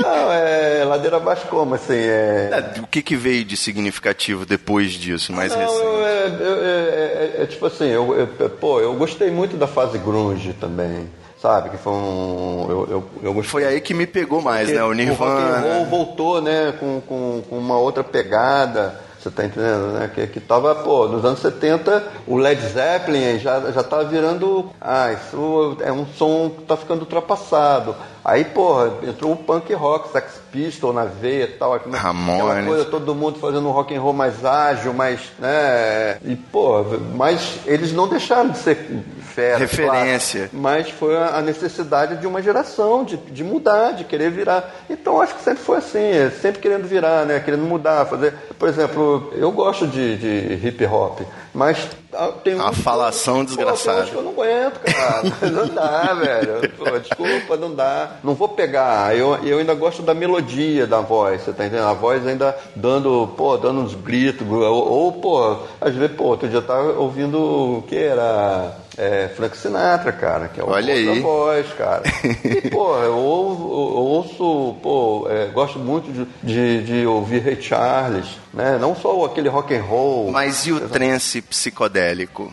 [0.00, 1.94] não, é ladeira abaixo como assim?
[1.94, 2.72] É...
[2.76, 5.97] É, o que, que veio de significativo depois disso, mais não, recente?
[6.08, 11.08] É, é, é, tipo assim, eu eu, pô, eu gostei muito da fase grunge também.
[11.40, 12.66] Sabe, que foi um.
[12.68, 12.88] Eu,
[13.22, 14.82] eu, eu foi aí que me pegou mais, né?
[14.82, 15.66] O Nirvana.
[15.66, 16.74] O rock voltou, né?
[16.80, 18.98] Com, com, com uma outra pegada.
[19.18, 20.10] Você tá entendendo, né?
[20.12, 24.70] Que, que tava, pô, nos anos 70, o Led Zeppelin já, já tava virando.
[24.80, 27.94] Ah, isso é um som que tá ficando ultrapassado.
[28.24, 31.74] Aí, porra, entrou o punk rock, Sex Pistol na veia e tal.
[31.74, 36.18] Aquela coisa, todo mundo fazendo um rock and roll mais ágil, mais, né?
[36.24, 36.84] E, pô,
[37.14, 38.76] mas eles não deixaram de ser
[39.20, 39.58] fera.
[39.58, 40.48] Referência.
[40.48, 44.68] Claro, mas foi a necessidade de uma geração, de, de mudar, de querer virar.
[44.90, 47.40] Então, acho que sempre foi assim, é sempre querendo virar, né?
[47.40, 48.34] Querendo mudar, fazer...
[48.58, 51.20] Por exemplo, eu gosto de, de hip hop,
[51.58, 54.02] mas ah, tem Uma falação desgraçada.
[54.02, 55.22] Pô, que eu não aguento, cara.
[55.50, 56.70] não dá, velho.
[56.70, 58.12] Pô, desculpa, não dá.
[58.22, 59.16] Não vou pegar.
[59.16, 61.88] Eu, eu ainda gosto da melodia da voz, você tá entendendo?
[61.88, 64.46] A voz ainda dando, pô, dando uns gritos.
[64.48, 69.56] Ou, ou pô, às vezes, pô, outro dia tava ouvindo o que era é, Frank
[69.56, 71.20] Sinatra, cara, que é o Olha aí.
[71.20, 72.02] voz, cara.
[72.44, 78.76] E, pô, eu, ouço, pô, é, gosto muito de, de, de, ouvir Ray Charles, né?
[78.80, 80.32] Não só aquele rock and roll.
[80.32, 82.52] Mas e o trance psicodélico?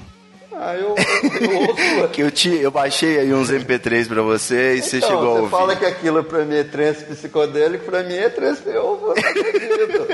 [0.58, 0.96] Ah, eu,
[1.42, 2.08] eu ouço.
[2.14, 5.30] que eu, te, eu baixei aí uns MP3 pra você e então, você chegou a
[5.32, 5.42] ouvir.
[5.44, 8.62] Você fala que aquilo pra mim é trance psicodélico, pra mim é trance.
[8.66, 10.08] Eu não acredito.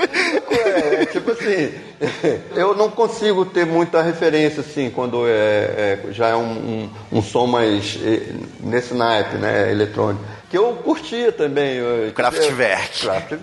[1.12, 1.74] Tipo assim,
[2.56, 7.22] eu não consigo ter muita referência assim quando é, é já é um, um, um
[7.22, 7.98] som mais
[8.60, 11.78] nesse naipe, né, eletrônico que eu curtia também.
[11.78, 13.00] Eu, Kraftwerk.
[13.00, 13.40] Kraftwerk,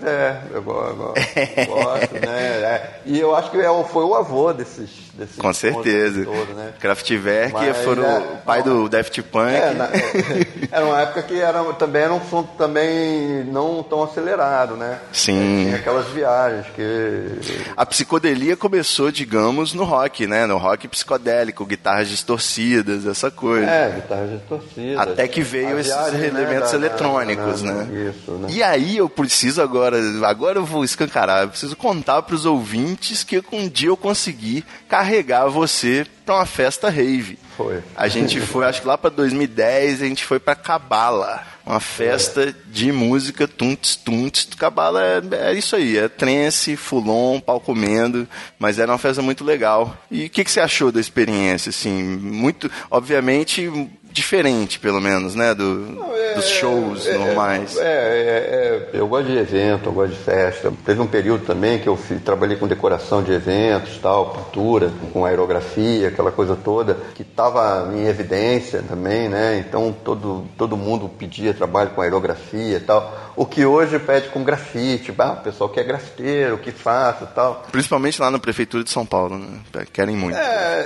[0.51, 1.13] eu, eu,
[1.57, 2.61] eu gosto, né?
[2.61, 5.08] É, e eu acho que é, foi o avô desses.
[5.19, 6.25] Desses Com certeza.
[6.25, 6.73] Todo, né?
[6.79, 9.53] Kraftwerk Mas, foram é, o pai não, do Daft Punk.
[9.53, 14.03] É, na, é, era uma época que era, também era um som também não tão
[14.03, 14.99] acelerado, né?
[15.11, 15.65] Sim.
[15.65, 17.65] Tinha aquelas viagens que.
[17.75, 20.45] A psicodelia começou, digamos, no rock, né?
[20.45, 23.69] No rock psicodélico, guitarras distorcidas, essa coisa.
[23.69, 24.99] É, guitarras distorcidas.
[24.99, 27.87] Até que veio esses viagem, elementos né, eletrônicos eletrônicos, né?
[28.09, 28.47] Isso, né?
[28.49, 33.23] E aí eu preciso agora, agora eu vou escancarar, eu preciso contar para os ouvintes
[33.23, 35.08] que um dia eu consegui carregar
[35.49, 37.37] você para uma festa rave.
[37.57, 37.81] Foi.
[37.95, 42.49] A gente foi, acho que lá para 2010, a gente foi para Cabala, uma festa
[42.49, 42.53] é.
[42.67, 44.47] de música tunts tunts.
[44.57, 49.43] Cabala é, é, isso aí, é trance, fulon, pau comendo, mas era uma festa muito
[49.43, 49.95] legal.
[50.09, 52.01] E o que, que você achou da experiência, assim?
[52.01, 53.69] Muito, obviamente,
[54.11, 55.53] diferente, pelo menos, né?
[55.53, 57.77] Do, Não, é, dos shows é, normais.
[57.77, 60.71] É, é, é, eu gosto de evento, eu gosto de festa.
[60.85, 65.25] Teve um período também que eu fui, trabalhei com decoração de eventos, tal, pintura, com
[65.25, 69.63] aerografia, aquela coisa toda, que estava em evidência também, né?
[69.65, 73.28] Então todo, todo mundo pedia trabalho com aerografia e tal.
[73.39, 77.27] O que hoje pede com grafite, ah, o pessoal que é grafiteiro, que faça e
[77.27, 77.63] tal.
[77.71, 79.85] Principalmente lá na prefeitura de São Paulo, né?
[79.93, 80.37] Querem muito.
[80.37, 80.83] É,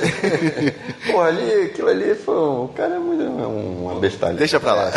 [1.11, 4.35] pô, ali, aquilo ali foi, o cara é muito, é uma bestalha.
[4.35, 4.91] Deixa pra lá.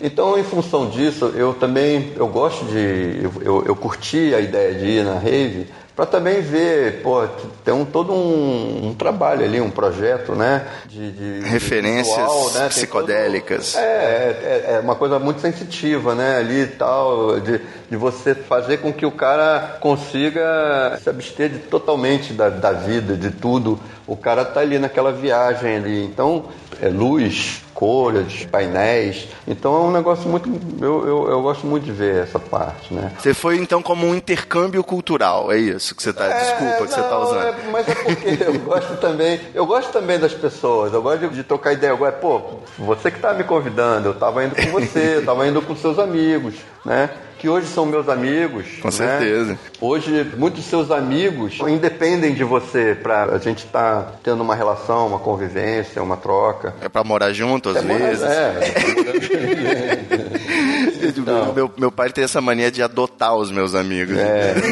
[0.00, 4.74] então, em função disso, eu também, eu gosto de, eu, eu, eu curti a ideia
[4.74, 5.66] de ir na rave,
[5.98, 7.26] para também ver, pô,
[7.64, 10.64] tem um, todo um, um, trabalho ali, um projeto, né?
[10.86, 12.68] De, de referências visual, né?
[12.68, 13.72] psicodélicas.
[13.72, 16.38] Todo, é, é, é, uma coisa muito sensitiva, né?
[16.38, 21.58] Ali e tal, de, de você fazer com que o cara consiga se abster de,
[21.58, 23.80] totalmente da, da vida, de tudo.
[24.06, 26.04] O cara tá ali naquela viagem ali.
[26.04, 26.44] Então,
[26.80, 29.28] é luz, cores, painéis.
[29.46, 30.50] Então é um negócio muito.
[30.80, 33.12] Eu, eu, eu, gosto muito de ver essa parte, né?
[33.16, 36.24] Você foi então como um intercâmbio cultural, é isso que você está.
[36.24, 37.42] É, desculpa que não, você está usando.
[37.44, 39.40] É, mas é porque eu gosto também.
[39.54, 40.92] Eu gosto também das pessoas.
[40.92, 41.92] Eu gosto de, de trocar ideia.
[41.92, 42.40] Agora, pô,
[42.76, 46.00] você que está me convidando, eu estava indo com você, eu estava indo com seus
[46.00, 47.10] amigos, né?
[47.38, 48.66] Que hoje são meus amigos.
[48.80, 48.92] Com né?
[48.92, 49.58] certeza.
[49.80, 55.06] Hoje, muitos seus amigos independem de você para a gente estar tá tendo uma relação,
[55.06, 56.74] uma convivência, uma troca.
[56.80, 58.20] É para morar junto, às é vezes.
[58.20, 58.58] Morar, é.
[61.16, 61.54] então.
[61.54, 64.18] meu, meu pai tem essa mania de adotar os meus amigos.
[64.18, 64.54] É.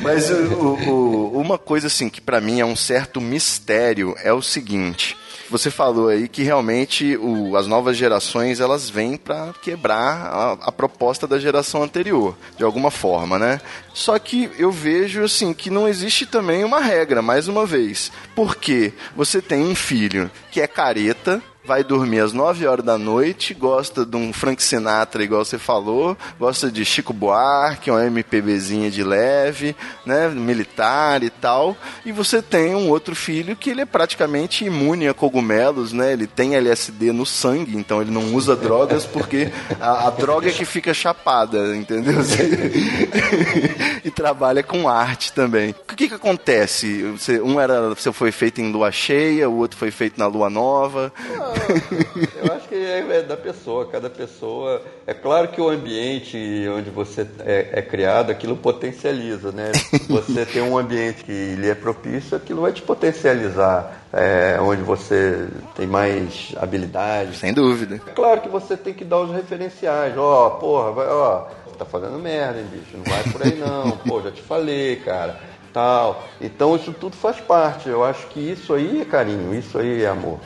[0.00, 4.42] Mas o, o, uma coisa assim que para mim é um certo mistério é o
[4.42, 5.16] seguinte
[5.54, 10.72] você falou aí que realmente o, as novas gerações elas vêm para quebrar a, a,
[10.72, 13.60] proposta da geração anterior, de alguma forma, né?
[13.92, 18.92] Só que eu vejo assim que não existe também uma regra, mais uma vez, porque
[19.14, 24.04] você tem um filho que é careta, vai dormir às 9 horas da noite, gosta
[24.04, 29.74] de um Frank Sinatra, igual você falou, gosta de Chico Buarque, uma MPBzinha de leve,
[30.04, 31.74] né, militar e tal,
[32.04, 36.26] e você tem um outro filho que ele é praticamente imune a cogumelos, né, ele
[36.26, 39.50] tem LSD no sangue, então ele não usa drogas porque
[39.80, 42.20] a, a droga é que fica chapada, entendeu?
[44.04, 45.74] e trabalha com arte também.
[45.90, 47.02] O que que acontece?
[47.12, 50.50] Você, um era, você foi feito em lua cheia, o outro foi feito na lua
[50.50, 51.12] nova.
[51.40, 51.53] Ah,
[52.42, 54.82] eu acho que é, é, da pessoa, cada pessoa.
[55.06, 56.36] É claro que o ambiente
[56.68, 59.72] onde você é, é criado, aquilo potencializa, né?
[60.08, 64.02] Você tem um ambiente que lhe é propício, aquilo vai te potencializar.
[64.12, 67.36] É, onde você tem mais habilidade.
[67.36, 67.98] Sem dúvida.
[68.14, 70.16] Claro que você tem que dar os referenciais.
[70.16, 72.96] Ó, oh, porra, vai, ó, você tá fazendo merda, hein, bicho?
[72.96, 73.90] Não vai por aí não.
[74.06, 75.40] Pô, já te falei, cara.
[75.72, 76.22] Tal.
[76.40, 77.88] Então isso tudo faz parte.
[77.88, 80.38] Eu acho que isso aí é carinho, isso aí é amor.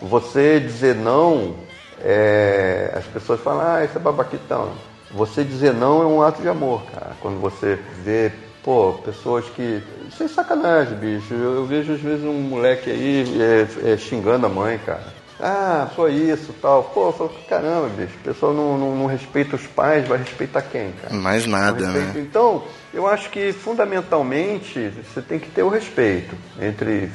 [0.00, 1.54] Você dizer não,
[2.02, 4.72] é, as pessoas falam, ah, isso é babaquitão.
[5.10, 7.16] Você dizer não é um ato de amor, cara.
[7.20, 8.30] Quando você vê,
[8.62, 9.82] pô, pessoas que.
[10.10, 11.32] Sem sacanagem, bicho.
[11.32, 15.15] Eu, eu vejo às vezes um moleque aí é, é, xingando a mãe, cara.
[15.40, 16.84] Ah, só isso tal.
[16.84, 20.62] Pô, eu falo, caramba, bicho, o pessoal não, não, não, respeita os pais, vai respeitar
[20.62, 21.14] quem, cara?
[21.14, 22.12] Mais nada, né?
[22.16, 27.10] Então, eu acho que fundamentalmente você tem que ter o respeito entre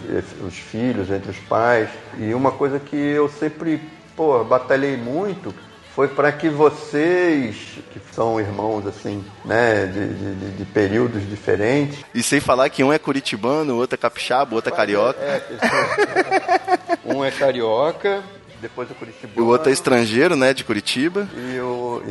[0.45, 1.89] os filhos, entre os pais.
[2.17, 3.81] E uma coisa que eu sempre,
[4.15, 5.53] pô, batalhei muito
[5.95, 11.99] foi para que vocês, que são irmãos assim, né, de, de, de, períodos diferentes.
[12.15, 15.19] E sem falar que um é curitibano, o outro é capixaba, o outro é carioca.
[15.19, 18.23] É, é, um é carioca,
[18.59, 19.47] depois é curitibano.
[19.47, 21.27] O outro é estrangeiro, né, de Curitiba.
[21.35, 22.03] E o,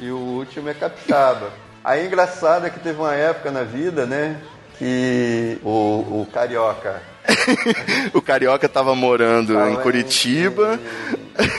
[0.00, 1.50] e, e o último é capixaba.
[1.82, 4.40] Aí engraçado é que teve uma época na vida, né,
[4.78, 7.02] que o, o carioca
[8.14, 10.78] o Carioca estava morando em Curitiba,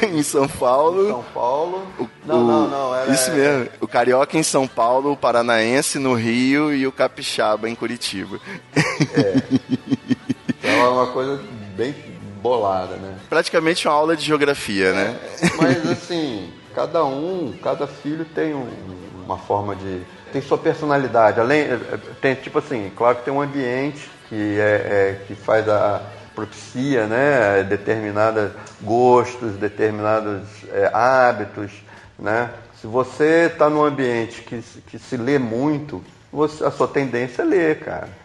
[0.03, 1.07] em, em, São Paulo.
[1.07, 1.87] São Paulo.
[1.99, 2.95] O, não, o, não, não.
[2.95, 3.69] Era, isso mesmo.
[3.79, 8.39] O Carioca em São Paulo, o Paranaense no Rio e o Capixaba em Curitiba.
[8.75, 9.35] É.
[10.61, 11.41] Então é uma coisa
[11.75, 11.95] bem
[12.41, 13.17] bolada, né?
[13.27, 15.19] Praticamente uma aula de geografia, né?
[15.41, 15.51] é, né?
[15.57, 18.67] Mas assim, cada um, cada filho tem um,
[19.25, 20.01] uma forma de.
[20.31, 21.39] tem sua personalidade.
[21.39, 21.67] Além.
[22.21, 26.01] Tem, tipo assim, claro que tem um ambiente que, é, é, que faz a
[26.35, 31.71] propicia né, determinados gostos, determinados é, hábitos.
[32.17, 32.49] Né?
[32.79, 37.45] Se você está num ambiente que, que se lê muito, você, a sua tendência é
[37.45, 38.20] ler, cara.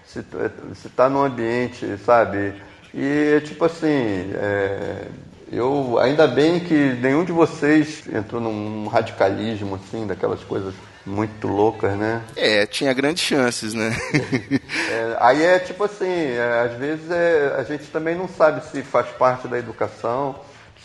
[0.75, 2.55] Se está num ambiente, sabe?
[2.95, 5.07] E tipo assim, é,
[5.53, 10.75] eu ainda bem que nenhum de vocês entrou num radicalismo assim, daquelas coisas
[11.05, 12.23] muito loucas, né?
[12.35, 13.95] É, tinha grandes chances, né?
[14.91, 18.83] é, aí é tipo assim, é, às vezes é, a gente também não sabe se
[18.83, 20.35] faz parte da educação,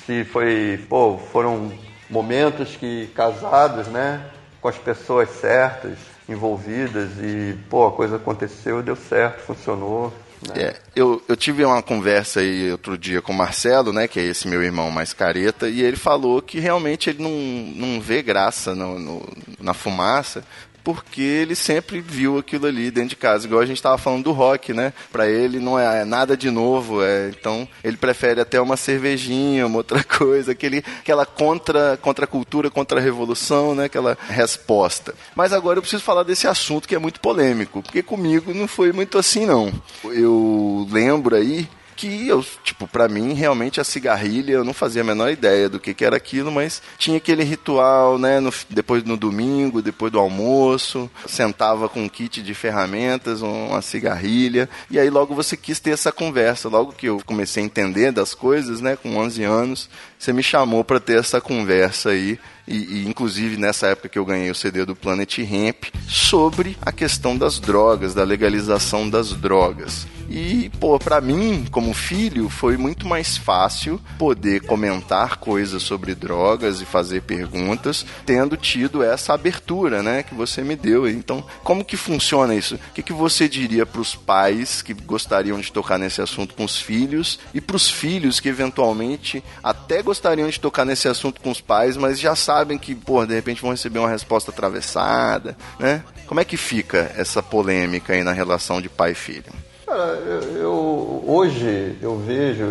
[0.06, 1.72] se foi, pô, foram
[2.10, 4.22] momentos que casados, né,
[4.60, 10.14] com as pessoas certas, envolvidas e, pô, a coisa aconteceu, deu certo, funcionou.
[10.48, 10.64] Né?
[10.64, 14.24] É, eu, eu tive uma conversa aí outro dia com o Marcelo, né, que é
[14.24, 18.74] esse meu irmão mais careta, e ele falou que realmente ele não, não vê graça
[18.74, 19.30] no, no
[19.60, 20.44] na fumaça,
[20.84, 24.32] porque ele sempre viu aquilo ali dentro de casa, igual a gente estava falando do
[24.32, 24.94] rock, né?
[25.12, 29.78] Para ele não é nada de novo, é, então ele prefere até uma cervejinha, uma
[29.78, 33.86] outra coisa, aquele, aquela contra contra cultura, contra revolução, né?
[33.86, 35.14] Aquela resposta.
[35.36, 38.92] Mas agora eu preciso falar desse assunto que é muito polêmico, porque comigo não foi
[38.92, 39.72] muito assim não.
[40.04, 41.68] Eu lembro aí
[42.02, 45.80] que eu, tipo, para mim, realmente a cigarrilha, eu não fazia a menor ideia do
[45.80, 50.18] que, que era aquilo, mas tinha aquele ritual, né, no, depois no domingo, depois do
[50.18, 55.92] almoço, sentava com um kit de ferramentas, uma cigarrilha, e aí logo você quis ter
[55.92, 60.34] essa conversa, logo que eu comecei a entender das coisas, né, com 11 anos, você
[60.34, 64.50] me chamou para ter essa conversa aí, e, e, inclusive nessa época que eu ganhei
[64.50, 70.08] o CD do Planet Hemp, sobre a questão das drogas, da legalização das drogas.
[70.34, 76.80] E, pô, para mim, como filho, foi muito mais fácil poder comentar coisas sobre drogas
[76.80, 81.06] e fazer perguntas, tendo tido essa abertura, né, que você me deu.
[81.06, 82.76] Então, como que funciona isso?
[82.76, 86.64] O que, que você diria para os pais que gostariam de tocar nesse assunto com
[86.64, 91.52] os filhos e para os filhos que eventualmente até gostariam de tocar nesse assunto com
[91.52, 96.06] os pais, mas já sabem que, pô, de repente vão receber uma resposta atravessada, né?
[96.26, 99.71] Como é que fica essa polêmica aí na relação de pai e filho?
[99.92, 102.64] Cara, eu, eu, hoje eu vejo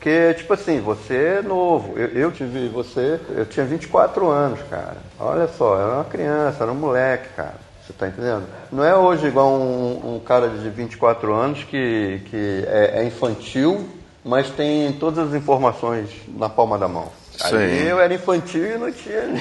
[0.00, 1.96] que, tipo assim, você é novo.
[1.96, 4.96] Eu, eu tive você, eu tinha 24 anos, cara.
[5.16, 7.54] Olha só, eu era uma criança, era um moleque, cara.
[7.86, 8.48] Você tá entendendo?
[8.72, 13.88] Não é hoje igual um, um cara de 24 anos que, que é, é, infantil,
[14.24, 17.12] mas tem todas as informações na palma da mão.
[17.42, 19.22] Aí eu era infantil e não tinha.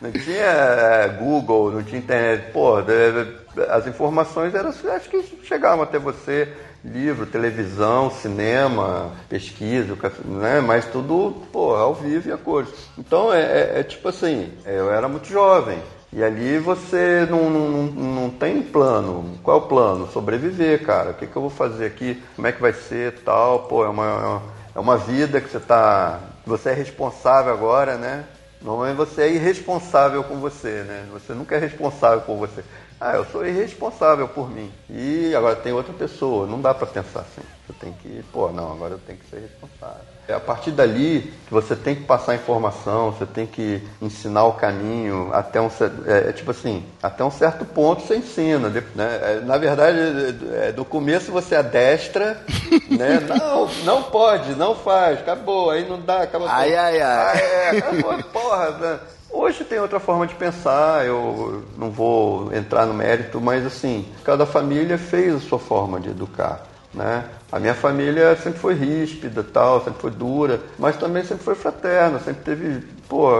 [0.00, 2.52] Não tinha é, Google, não tinha internet.
[2.52, 2.80] Pô,
[3.68, 6.48] as informações eram, acho que chegavam até você,
[6.84, 10.60] livro, televisão, cinema, pesquisa, né?
[10.60, 12.70] mas tudo, pô, ao vivo e a cores.
[12.96, 15.78] Então é, é, é, tipo assim, eu era muito jovem.
[16.10, 19.38] E ali você não, não, não tem plano.
[19.42, 20.10] Qual é o plano?
[20.10, 21.10] Sobreviver, cara.
[21.10, 22.22] O que, que eu vou fazer aqui?
[22.34, 23.64] Como é que vai ser tal?
[23.64, 24.42] Pô, é uma,
[24.74, 26.20] é uma vida que você tá.
[26.46, 28.24] Você é responsável agora, né?
[28.62, 31.04] Normalmente você é irresponsável com você, né?
[31.12, 32.64] Você nunca é responsável por você.
[33.00, 34.72] Ah, eu sou irresponsável por mim.
[34.90, 36.46] E agora tem outra pessoa.
[36.46, 37.46] Não dá para pensar assim.
[37.66, 40.02] Você tem que, pô, não, agora eu tenho que ser responsável.
[40.26, 44.54] É a partir dali que você tem que passar informação, você tem que ensinar o
[44.54, 45.68] caminho até um
[46.06, 48.82] é, é tipo assim, até um certo ponto você ensina, né?
[48.96, 49.98] É, na verdade,
[50.52, 52.42] é, do começo você adestra,
[52.90, 53.20] né?
[53.28, 56.48] Não, não pode, não faz, acabou, aí não dá, acabou.
[56.48, 57.02] Ai, ai, ai.
[57.02, 58.98] Ah, é, acabou, porra, né?
[59.30, 64.46] Hoje tem outra forma de pensar, eu não vou entrar no mérito, mas assim, cada
[64.46, 66.66] família fez a sua forma de educar.
[66.92, 67.24] Né?
[67.52, 72.18] A minha família sempre foi ríspida, tal, sempre foi dura, mas também sempre foi fraterna,
[72.18, 73.30] sempre teve, pô,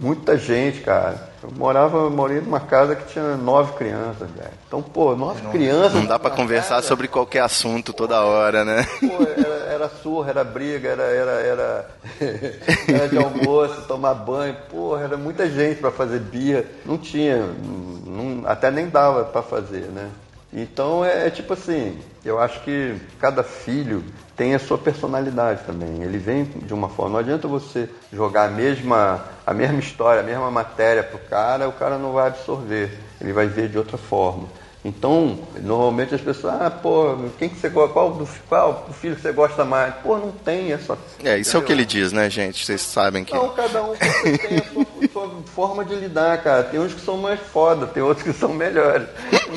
[0.00, 1.30] muita gente, cara.
[1.46, 4.50] Eu morava, eu morei numa casa que tinha nove crianças, velho.
[4.66, 5.94] Então, pô, nove não, crianças.
[5.94, 6.88] Não dá para conversar casa.
[6.88, 8.84] sobre qualquer assunto toda hora, né?
[8.98, 11.90] Pô, era, era surra, era briga, era, era, era,
[12.88, 16.66] era de almoço, tomar banho, porra, era muita gente para fazer bia.
[16.84, 20.10] Não tinha, não, até nem dava para fazer, né?
[20.56, 24.02] Então é, é, tipo assim, eu acho que cada filho
[24.34, 26.02] tem a sua personalidade também.
[26.02, 27.12] Ele vem de uma forma.
[27.12, 31.72] Não adianta você jogar a mesma, a mesma história, a mesma matéria pro cara, o
[31.72, 32.90] cara não vai absorver.
[33.20, 34.48] Ele vai ver de outra forma.
[34.86, 39.64] Então, normalmente as pessoas, ah, pô, quem que você qual, qual filho que você gosta
[39.64, 39.92] mais?
[39.96, 40.96] Pô, não tem essa.
[41.24, 42.64] É, isso é o que ele diz, né, gente?
[42.64, 43.34] Vocês sabem que.
[43.34, 44.08] Não, cada um tem
[44.58, 46.62] a sua, sua, forma de lidar, cara.
[46.62, 49.08] Tem uns que são mais foda, tem outros que são melhores.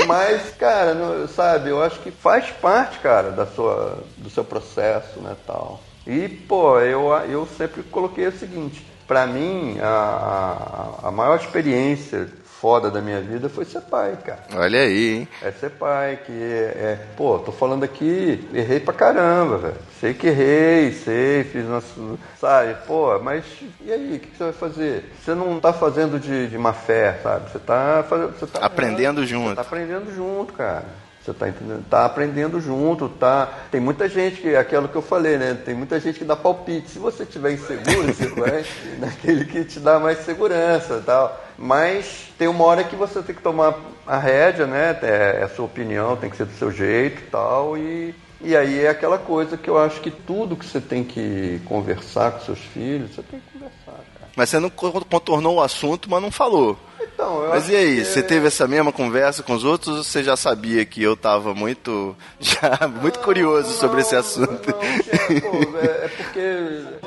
[0.08, 5.20] Mas, cara, não, sabe, eu acho que faz parte, cara, da sua, do seu processo,
[5.20, 5.80] né, tal.
[6.08, 12.28] E, pô, eu, eu sempre coloquei o seguinte, para mim, a, a, a maior experiência
[12.60, 14.44] foda da minha vida foi ser pai, cara.
[14.54, 15.28] Olha aí, hein?
[15.42, 19.78] É ser pai, que é, é pô, tô falando aqui, errei pra caramba, velho.
[20.00, 23.46] Sei que errei, sei, fiz nosso, sabe, pô, mas
[23.82, 25.12] e aí, o que, que, você vai fazer?
[25.24, 27.50] Você não tá fazendo de, de má fé, sabe?
[27.50, 29.50] Você tá fazendo, você tá aprendendo junto.
[29.50, 30.86] Você tá aprendendo junto, cara.
[31.24, 31.86] Você está entendendo?
[31.90, 33.52] Tá aprendendo junto, tá?
[33.70, 35.54] Tem muita gente que, aquilo que eu falei, né?
[35.54, 36.90] Tem muita gente que dá palpite.
[36.90, 38.66] Se você tiver inseguro, você vai
[38.98, 41.44] naquele que te dá mais segurança, tal.
[41.58, 44.98] Mas tem uma hora que você tem que tomar a rédea, né?
[45.02, 47.78] É, é a sua opinião, tem que ser do seu jeito, tal.
[47.78, 51.60] E e aí é aquela coisa que eu acho que tudo que você tem que
[51.66, 54.32] conversar com seus filhos, você tem que conversar, cara.
[54.36, 56.78] Mas você não contornou o assunto, mas não falou.
[57.20, 60.04] Então, eu Mas e aí, que- você teve essa mesma conversa com os outros ou
[60.06, 64.70] você já sabia que eu tava muito, já, muito curioso sobre esse assunto?
[64.70, 64.80] Não,
[65.28, 66.40] tinha, pô, é, é porque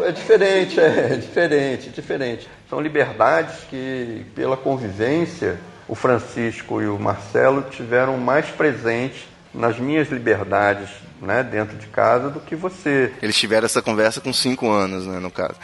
[0.02, 2.46] é diferente, é, diferente, diferente.
[2.68, 5.58] São liberdades que, pela convivência,
[5.88, 10.90] o Francisco e o Marcelo tiveram mais presente nas minhas liberdades
[11.22, 13.12] né, dentro de casa do que você.
[13.22, 15.54] Eles tiveram essa conversa com cinco anos, né, no caso.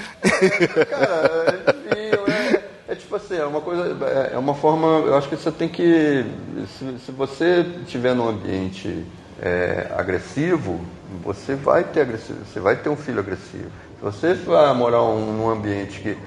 [0.89, 1.61] Cara,
[1.95, 2.58] é, é, é
[2.99, 6.25] tipo assim, é uma coisa, é é uma forma, eu acho que você tem que,
[6.79, 9.05] se, se você estiver num ambiente
[9.41, 10.81] é, agressivo,
[11.23, 13.71] você vai ter agressivo, você vai ter um filho agressivo.
[13.99, 16.19] Se você vai morar um, num ambiente que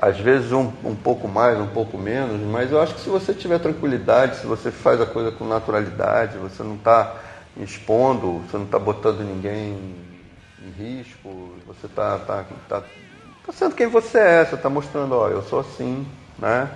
[0.00, 3.34] às vezes um, um pouco mais, um pouco menos, mas eu acho que se você
[3.34, 7.16] tiver tranquilidade, se você faz a coisa com naturalidade, você não está
[7.56, 9.94] expondo, você não está botando ninguém
[10.64, 12.82] em risco, você está tá, tá,
[13.44, 16.06] tá sendo quem você é, você está mostrando, ó, eu sou assim,
[16.40, 16.68] né?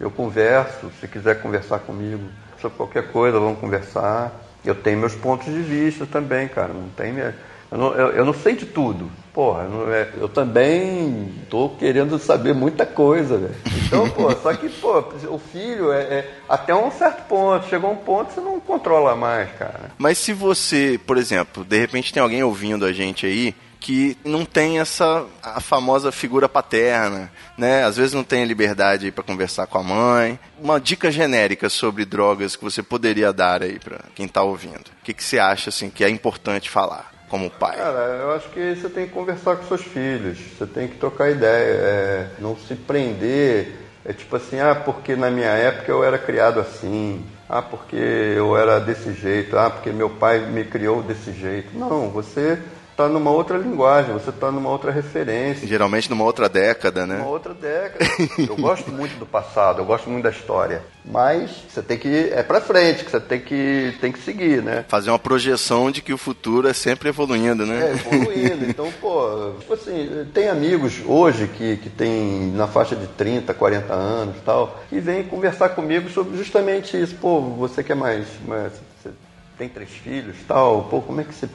[0.00, 2.22] Eu converso, se quiser conversar comigo
[2.60, 4.32] sobre qualquer coisa, vamos conversar.
[4.64, 7.34] Eu tenho meus pontos de vista também, cara, não tem minha...
[7.70, 9.10] Eu não, eu, eu não sei de tudo.
[9.32, 13.54] Porra, é- eu também tô querendo saber muita coisa, velho.
[13.86, 14.98] Então, pô, só que, pô,
[15.30, 17.66] o filho é, é até um certo ponto.
[17.68, 19.90] Chegou um ponto que você não controla mais, cara.
[19.96, 24.44] Mas se você, por exemplo, de repente tem alguém ouvindo a gente aí que não
[24.44, 27.84] tem essa a famosa figura paterna, né?
[27.84, 30.38] Às vezes não tem liberdade para conversar com a mãe.
[30.58, 34.86] Uma dica genérica sobre drogas que você poderia dar aí para quem tá ouvindo.
[35.00, 37.76] O que, que você acha assim que é importante falar como pai?
[37.76, 41.30] Cara, eu acho que você tem que conversar com seus filhos, você tem que trocar
[41.30, 43.80] ideia, é, não se prender.
[44.04, 48.56] É tipo assim, ah, porque na minha época eu era criado assim, ah, porque eu
[48.56, 51.76] era desse jeito, ah, porque meu pai me criou desse jeito.
[51.76, 52.58] Não, você
[53.02, 55.66] está numa outra linguagem, você está numa outra referência.
[55.66, 57.22] Geralmente numa outra década, Uma né?
[57.24, 58.04] outra década.
[58.38, 60.82] Eu gosto muito do passado, eu gosto muito da história.
[61.04, 64.84] Mas você tem que é pra frente, que você tem que, tem que seguir, né?
[64.88, 67.92] Fazer uma projeção de que o futuro é sempre evoluindo, É, né?
[67.92, 68.64] evoluindo.
[68.66, 73.92] Então, pô, tipo assim, tem amigos hoje que, que tem na faixa de 30, 40
[73.92, 77.16] anos e tal, e vêm conversar comigo sobre justamente isso.
[77.16, 78.26] Pô, você que é mais.
[78.46, 78.72] mais
[79.02, 79.10] você
[79.58, 81.48] tem três filhos tal, pô, como é que você.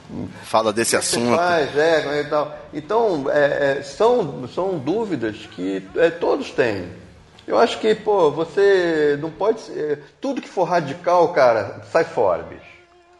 [0.43, 1.35] Fala desse é assunto.
[1.35, 2.57] faz, é, é tal.
[2.73, 5.81] Então, é, é, são, são dúvidas que
[6.19, 6.89] todos têm.
[7.45, 9.61] Eu acho que, pô, você não pode.
[9.61, 12.61] ser- tudo que for radical, cara, sai fora, bicho.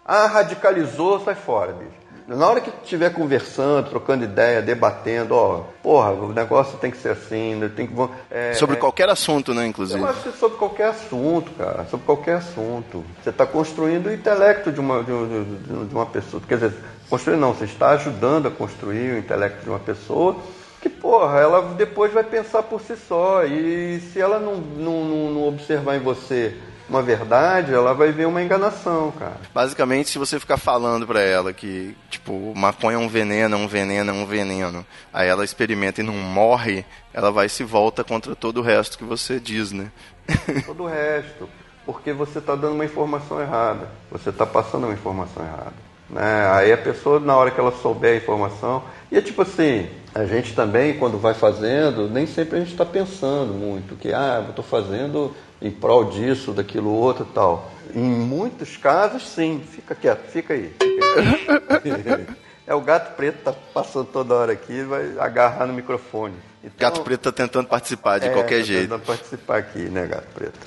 [0.06, 1.92] Ah, radicalizou, sai fora, bicho.
[2.28, 7.10] Na hora que estiver conversando, trocando ideia, debatendo, ó, porra, o negócio tem que ser
[7.12, 7.94] assim, né, tem que.
[8.30, 9.98] é, Sobre é, qualquer assunto, né, inclusive.
[10.02, 13.06] eu acho que sobre qualquer assunto, cara, sobre qualquer assunto.
[13.24, 16.44] Você está construindo o intelecto de uma, de, um- de- de uma pessoa.
[16.46, 16.74] Quer dizer,
[17.10, 20.36] construir não, você está ajudando a construir o intelecto de uma pessoa
[20.82, 23.46] que, porra, ela depois vai pensar por si só.
[23.46, 26.58] E se ela não, não, não- não observar em você
[26.90, 29.38] uma verdade, ela vai ver uma enganação, cara.
[29.54, 33.68] Basicamente, se você ficar falando pra ela que, tipo, maconha é um veneno, é um
[33.68, 38.36] veneno, é um veneno, aí ela experimenta e não morre, ela vai se volta contra
[38.36, 39.92] todo o resto que você diz, né?
[40.66, 41.50] todo o resto,
[41.86, 45.88] porque você está dando uma informação errada, você está passando uma informação errada.
[46.10, 46.50] Né?
[46.54, 50.26] Aí a pessoa, na hora que ela souber a informação, e é tipo assim, a
[50.26, 54.50] gente também, quando vai fazendo, nem sempre a gente está pensando muito, que ah, eu
[54.52, 57.72] estou fazendo em prol disso, daquilo, outro e tal.
[57.94, 60.74] Em muitos casos, sim, fica quieto, fica aí.
[62.68, 66.36] É o gato preto tá passando toda hora aqui, vai agarrar no microfone.
[66.62, 68.82] Então, Gato Preto tá tentando participar de é, qualquer tô jeito.
[68.82, 70.60] tentando participar aqui, né, Gato Preto?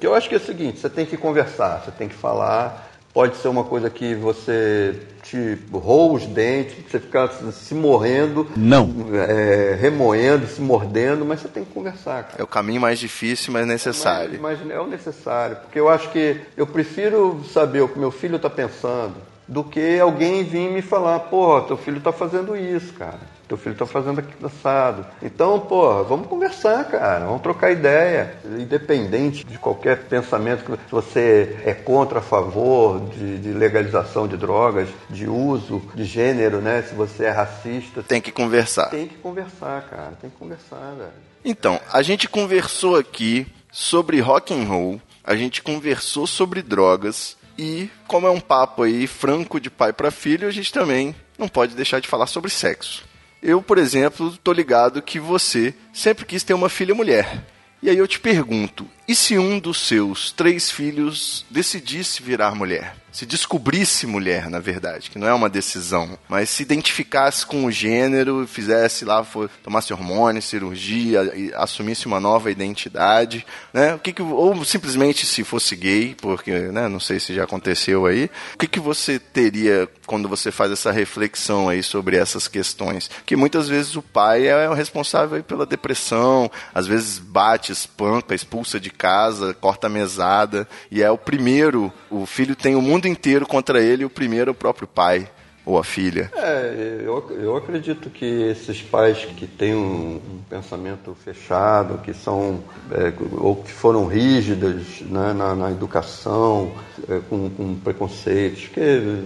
[0.00, 2.93] Eu acho que é o seguinte, você tem que conversar, você tem que falar.
[3.14, 8.92] Pode ser uma coisa que você te roa os dentes, você ficar se morrendo, Não.
[9.14, 12.34] é, remoendo, se mordendo, mas você tem que conversar, cara.
[12.40, 14.40] É o caminho mais difícil, mas necessário.
[14.42, 18.10] Mas, mas é o necessário, porque eu acho que eu prefiro saber o que meu
[18.10, 19.14] filho está pensando
[19.46, 23.20] do que alguém vir me falar, pô, teu filho está fazendo isso, cara.
[23.48, 25.06] Teu filho está fazendo aquilo assado.
[25.22, 27.26] Então, pô, vamos conversar, cara.
[27.26, 28.34] Vamos trocar ideia.
[28.58, 34.88] Independente de qualquer pensamento que você é contra, a favor de, de legalização de drogas,
[35.10, 36.82] de uso, de gênero, né?
[36.82, 38.90] Se você é racista, Tem que conversar.
[38.90, 40.12] tem que conversar, cara.
[40.20, 41.10] Tem que conversar, velho.
[41.44, 47.90] Então, a gente conversou aqui sobre rock and roll, a gente conversou sobre drogas e
[48.06, 51.74] como é um papo aí franco de pai para filho, a gente também não pode
[51.74, 53.04] deixar de falar sobre sexo.
[53.46, 57.44] Eu, por exemplo, tô ligado que você sempre quis ter uma filha mulher.
[57.82, 62.96] E aí eu te pergunto, E se um dos seus três filhos decidisse virar mulher?
[63.14, 67.70] se descobrisse mulher, na verdade, que não é uma decisão, mas se identificasse com o
[67.70, 71.20] gênero, fizesse lá, for, tomasse hormônios, cirurgia,
[71.54, 73.94] assumisse uma nova identidade, né?
[73.94, 78.04] O que, que ou simplesmente se fosse gay, porque, né, não sei se já aconteceu
[78.04, 83.08] aí, o que, que você teria quando você faz essa reflexão aí sobre essas questões?
[83.24, 88.80] Que muitas vezes o pai é o responsável pela depressão, às vezes bate, espanca, expulsa
[88.80, 93.46] de casa, corta a mesada, e é o primeiro, o filho tem o mundo inteiro
[93.46, 95.28] contra ele e o primeiro é o próprio pai
[95.64, 96.30] ou a filha.
[96.36, 102.62] É, eu, eu acredito que esses pais que têm um, um pensamento fechado, que são
[102.90, 106.72] é, ou que foram rígidos né, na, na, educação,
[107.08, 109.24] é, com, com preconceitos, que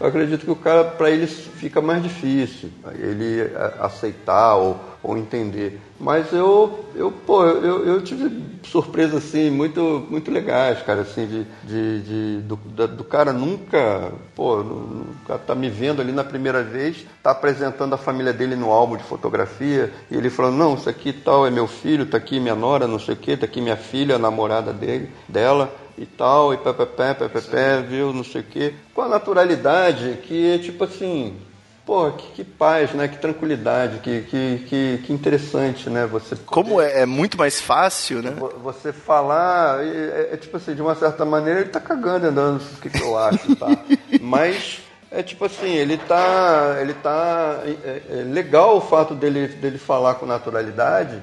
[0.00, 5.78] eu acredito que o cara, para ele, fica mais difícil ele aceitar ou, ou entender.
[6.00, 8.30] Mas eu, eu, pô, eu, eu tive
[8.62, 12.56] surpresas assim muito, muito legais, cara, assim, de, de, de do,
[12.88, 17.98] do, cara nunca, pô, nunca tá me vendo ali na primeira vez, tá apresentando a
[17.98, 21.66] família dele no álbum de fotografia, e ele falando, não, isso aqui tal é meu
[21.66, 24.72] filho, tá aqui minha nora, não sei o que, tá aqui minha filha, a namorada
[24.72, 25.70] dele, dela
[26.00, 28.74] e tal, e pé, pé, pé, viu, não sei o quê.
[28.94, 31.38] Com a naturalidade que, tipo assim,
[31.84, 33.06] pô, que, que paz, né?
[33.06, 36.06] Que tranquilidade, que, que, que, que interessante, né?
[36.06, 38.34] Você poder, Como é, é, muito mais fácil, né?
[38.62, 42.80] Você falar, é, é, tipo assim, de uma certa maneira ele tá cagando andando, o
[42.80, 43.66] que, que eu acho, tá?
[44.22, 44.80] Mas
[45.10, 50.14] é tipo assim, ele tá, ele tá é, é, legal o fato dele, dele falar
[50.14, 51.22] com naturalidade,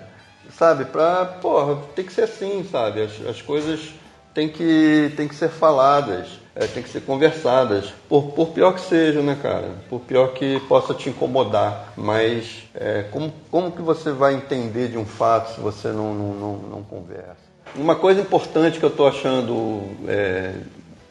[0.55, 0.86] sabe?
[0.86, 3.01] Pra, porra, tem que ser assim, sabe?
[3.01, 3.91] As, as coisas
[4.38, 8.81] tem que, tem que ser faladas, é, tem que ser conversadas, por, por pior que
[8.81, 9.71] seja, né, cara?
[9.89, 11.91] Por pior que possa te incomodar.
[11.97, 16.33] Mas é, como, como que você vai entender de um fato se você não, não,
[16.35, 17.47] não, não conversa?
[17.75, 20.53] Uma coisa importante que eu estou achando é,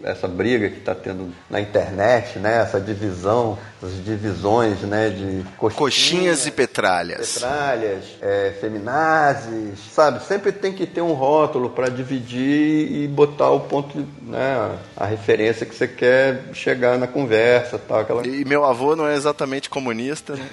[0.06, 2.62] essa briga que está tendo na internet, né?
[2.62, 5.10] Essa divisão, essas divisões, né?
[5.10, 10.24] De coxinhas, coxinhas e petralhas, petralhas, é, feminazes, sabe?
[10.24, 14.78] Sempre tem que ter um rótulo para dividir e botar o ponto, né?
[14.96, 18.00] A referência que você quer chegar na conversa, tal.
[18.00, 18.26] Aquela...
[18.26, 20.48] E meu avô não é exatamente comunista, né?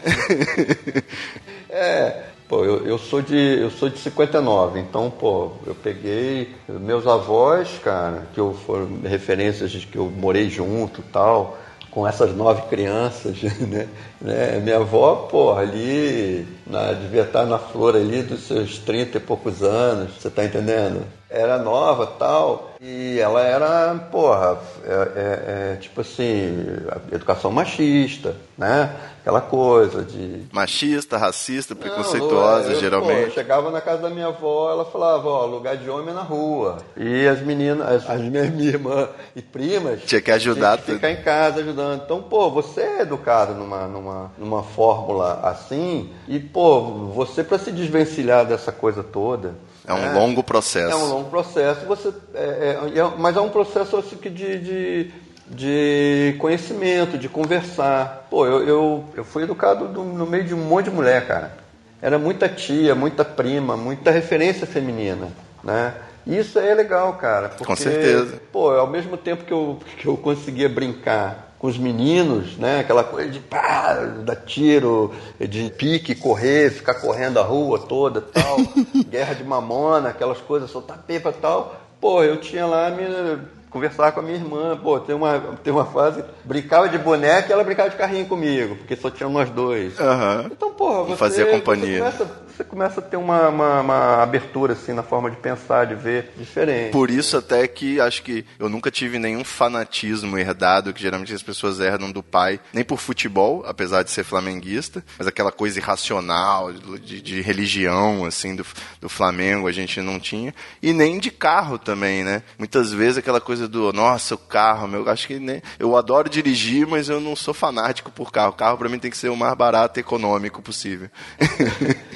[1.70, 2.24] é.
[2.54, 7.80] Pô, eu, eu, sou de, eu sou de 59, então, pô, eu peguei meus avós,
[7.84, 11.58] cara, que eu foram referências de que eu morei junto tal,
[11.90, 13.88] com essas nove crianças, né?
[14.22, 14.60] né?
[14.60, 19.64] Minha avó, pô, ali, na, devia estar na flor ali dos seus 30 e poucos
[19.64, 21.04] anos, você tá entendendo?
[21.36, 26.64] Era nova tal, e ela era, porra, é, é, é, tipo assim,
[27.12, 28.96] educação machista, né?
[29.22, 30.44] Aquela coisa de.
[30.52, 33.22] Machista, racista, preconceituosa, não, eu, geralmente.
[33.22, 36.22] Eu chegava na casa da minha avó, ela falava, ó, lugar de homem é na
[36.22, 36.78] rua.
[36.98, 40.02] E as meninas, as, as minhas minha irmãs e primas.
[40.04, 42.04] Tinha que ajudar tinha que ficar em casa ajudando.
[42.04, 46.82] Então, pô, você é educado numa, numa, numa fórmula assim, e, pô,
[47.16, 49.56] você para se desvencilhar dessa coisa toda.
[49.86, 50.92] É um é, longo processo.
[50.92, 55.12] É um longo processo, você, é, é, é mas é um processo assim, de, de
[55.48, 58.28] de conhecimento, de conversar.
[58.30, 61.58] Pô, eu, eu, eu fui educado no meio de um monte de mulher, cara.
[62.02, 65.30] Era muita tia, muita prima, muita referência feminina,
[65.64, 65.94] né?
[66.26, 67.50] Isso é legal, cara.
[67.50, 68.42] Porque, Com certeza.
[68.52, 72.82] Pô, ao mesmo tempo que eu, que eu conseguia brincar com os meninos, né?
[72.82, 73.94] Aquela coisa de pá,
[74.26, 78.58] dar tiro, de pique, correr, ficar correndo a rua toda tal,
[79.10, 81.80] guerra de mamona, aquelas coisas, soltar pepa e tal.
[82.02, 83.40] Pô, eu tinha lá minha
[83.70, 84.78] conversar com a minha irmã.
[84.78, 88.76] Pô, tem uma, tem uma fase, brincava de boneca e ela brincava de carrinho comigo,
[88.76, 89.98] porque só tinha nós dois.
[89.98, 90.48] Uhum.
[90.52, 92.12] Então, porra, você, fazia companhia.
[92.12, 95.86] Você começa, você começa a ter uma, uma, uma, abertura assim na forma de pensar,
[95.86, 96.92] de ver diferente.
[96.92, 101.42] Por isso até que acho que eu nunca tive nenhum fanatismo herdado, que geralmente as
[101.42, 106.72] pessoas herdam do pai, nem por futebol, apesar de ser flamenguista, mas aquela coisa irracional,
[106.72, 108.66] de, de religião, assim, do,
[109.02, 112.44] do Flamengo a gente não tinha, e nem de carro também, né?
[112.58, 116.86] Muitas vezes aquela coisa do, nossa, o carro, meu, acho que nem, eu adoro dirigir,
[116.86, 118.52] mas eu não sou fanático por carro.
[118.52, 121.10] O carro para mim tem que ser o mais barato e econômico possível.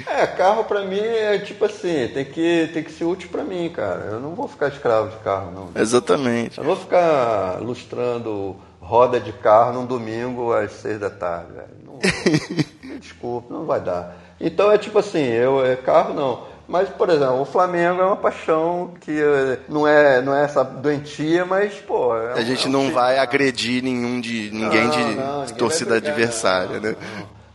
[0.08, 3.70] é, carro para mim é tipo assim, tem que, tem que ser útil para mim,
[3.70, 4.10] cara.
[4.12, 5.82] Eu não vou ficar escravo de carro, não.
[5.82, 6.58] Exatamente.
[6.58, 11.68] Eu não vou ficar lustrando roda de carro num domingo às seis da tarde, velho.
[11.86, 12.00] Não,
[12.90, 14.16] me desculpe, não vai dar.
[14.40, 16.58] Então é tipo assim, eu é carro não.
[16.68, 20.66] Mas, por exemplo, o Flamengo é uma paixão que eh, não é, não é essa
[20.66, 22.14] doentia, mas, pô.
[22.14, 25.96] É a gente é não vai agredir nenhum de, ninguém não, de não, ninguém torcida
[25.96, 26.96] adversária, né?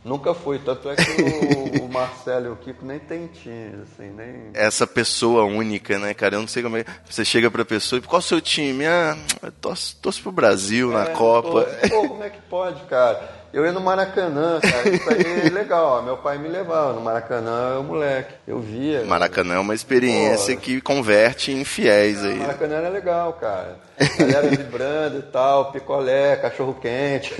[0.05, 4.11] Nunca fui, tanto é que o, o Marcelo e o Kiko nem tem time, assim,
[4.11, 4.50] nem...
[4.53, 6.34] Essa pessoa única, né, cara?
[6.34, 6.84] Eu não sei como é.
[7.09, 8.84] Você chega pra pessoa e qual é o seu time?
[8.84, 9.16] Ah,
[9.61, 11.62] torço, torço pro Brasil na É, Copa.
[11.62, 13.41] Pô, pô, como é que pode, cara?
[13.53, 15.98] Eu ia no Maracanã, cara, isso aí é legal.
[15.98, 18.32] ó, Meu pai me levava no Maracanã, eu moleque.
[18.48, 19.05] Eu via.
[19.05, 20.61] Maracanã é uma experiência Pô.
[20.62, 22.36] que converte em fiéis aí.
[22.38, 23.76] Maracanã era legal, cara.
[24.18, 27.34] Galera vibrando e tal, picolé, cachorro quente.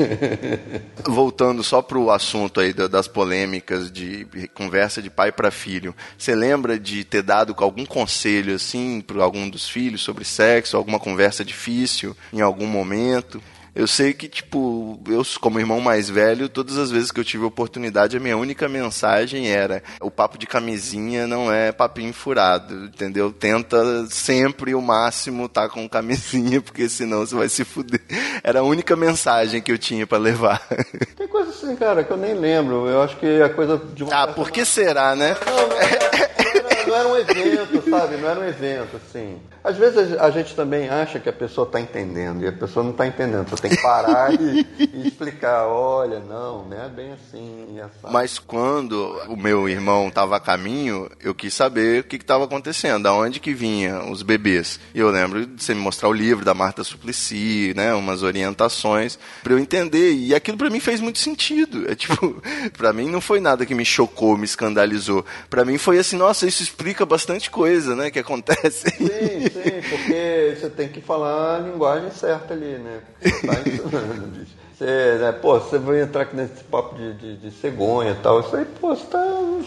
[1.09, 6.35] Voltando só pro assunto aí da- das polêmicas de conversa de pai para filho, você
[6.35, 11.45] lembra de ter dado algum conselho assim para algum dos filhos sobre sexo, alguma conversa
[11.45, 13.43] difícil em algum momento?
[13.75, 17.45] Eu sei que, tipo, eu, como irmão mais velho, todas as vezes que eu tive
[17.45, 23.33] oportunidade, a minha única mensagem era: o papo de camisinha não é papinho furado, entendeu?
[23.33, 28.03] Tenta sempre o máximo estar com camisinha, porque senão você vai se fuder.
[28.45, 30.61] Era a única mensagem que eu tinha para levar.
[31.17, 32.87] Tem coisa assim, cara, que eu nem lembro.
[32.89, 35.35] Eu acho que a coisa de uma Ah, por que será, né?
[35.47, 38.17] Não, não era, não era um evento, sabe?
[38.19, 39.39] Não era um evento, assim.
[39.65, 42.91] Às vezes a gente também acha que a pessoa está entendendo e a pessoa não
[42.91, 43.49] está entendendo.
[43.49, 47.79] Você tem que parar e, e explicar: olha, não, não é bem assim.
[47.79, 48.13] é assado.
[48.13, 53.07] Mas quando o meu irmão estava a caminho, eu quis saber o que estava acontecendo,
[53.07, 54.81] aonde que vinham os bebês.
[54.95, 59.19] E eu lembro de você me mostrar o livro da Marta Suplicy, né, umas orientações
[59.43, 60.13] para eu entender.
[60.13, 61.89] E aquilo para mim fez muito sentido.
[61.91, 62.43] É tipo,
[62.77, 65.25] para mim não foi nada que me chocou, me escandalizou.
[65.49, 68.91] Para mim foi assim, nossa, isso explica bastante coisa, né, que acontece.
[68.91, 73.01] Sim, sim, porque você tem que falar a linguagem certa ali, né?
[73.21, 74.62] Você tá ensinando, bicho.
[74.83, 78.41] Você, né, pô, você vai entrar aqui nesse papo de, de, de cegonha e tal,
[78.41, 79.23] isso aí, pô, você tá.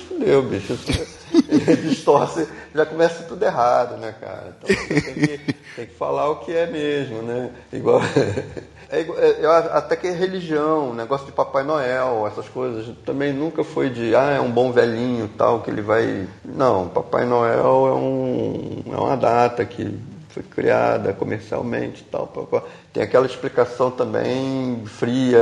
[0.09, 0.75] Fudeu, bicho.
[0.75, 4.53] Você distorce, já começa tudo errado, né, cara?
[4.57, 7.49] Então você tem que, tem que falar o que é mesmo, né?
[7.71, 8.01] Igual.
[8.87, 14.15] É é, até que religião, negócio de Papai Noel, essas coisas, também nunca foi de,
[14.15, 16.27] ah, é um bom velhinho tal, que ele vai.
[16.45, 19.99] Não, Papai Noel é, um, é uma data que
[20.35, 22.27] foi criada comercialmente e tal.
[22.27, 22.63] pá, pá.
[22.91, 25.41] Tem aquela explicação também fria,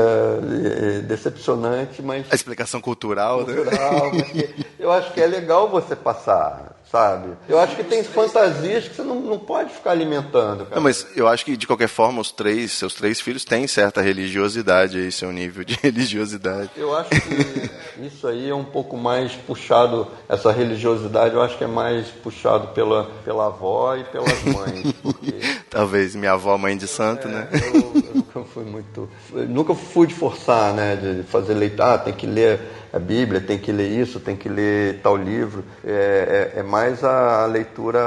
[1.08, 3.56] decepcionante, mas A explicação cultural, né?
[3.56, 7.32] cultural, que eu acho que é legal você passar, sabe?
[7.50, 10.76] Eu acho que tem fantasias que você não, não pode ficar alimentando, cara.
[10.76, 14.00] Não, mas eu acho que de qualquer forma os três, seus três filhos têm certa
[14.00, 16.70] religiosidade aí, seu nível de religiosidade.
[16.78, 21.64] Eu acho que isso aí é um pouco mais puxado, essa religiosidade, eu acho que
[21.64, 24.94] é mais puxado pela, pela avó e pelas mães.
[25.02, 25.34] Porque
[25.72, 27.50] Talvez minha avó, mãe de santo, né?
[27.52, 29.10] eu, eu nunca fui muito.
[29.32, 30.96] nunca fui de forçar, né?
[30.96, 32.60] De fazer leitura, ah, tem que ler
[32.94, 35.66] a Bíblia, tem que ler isso, tem que ler tal livro.
[35.84, 38.00] É, é, é mais a leitura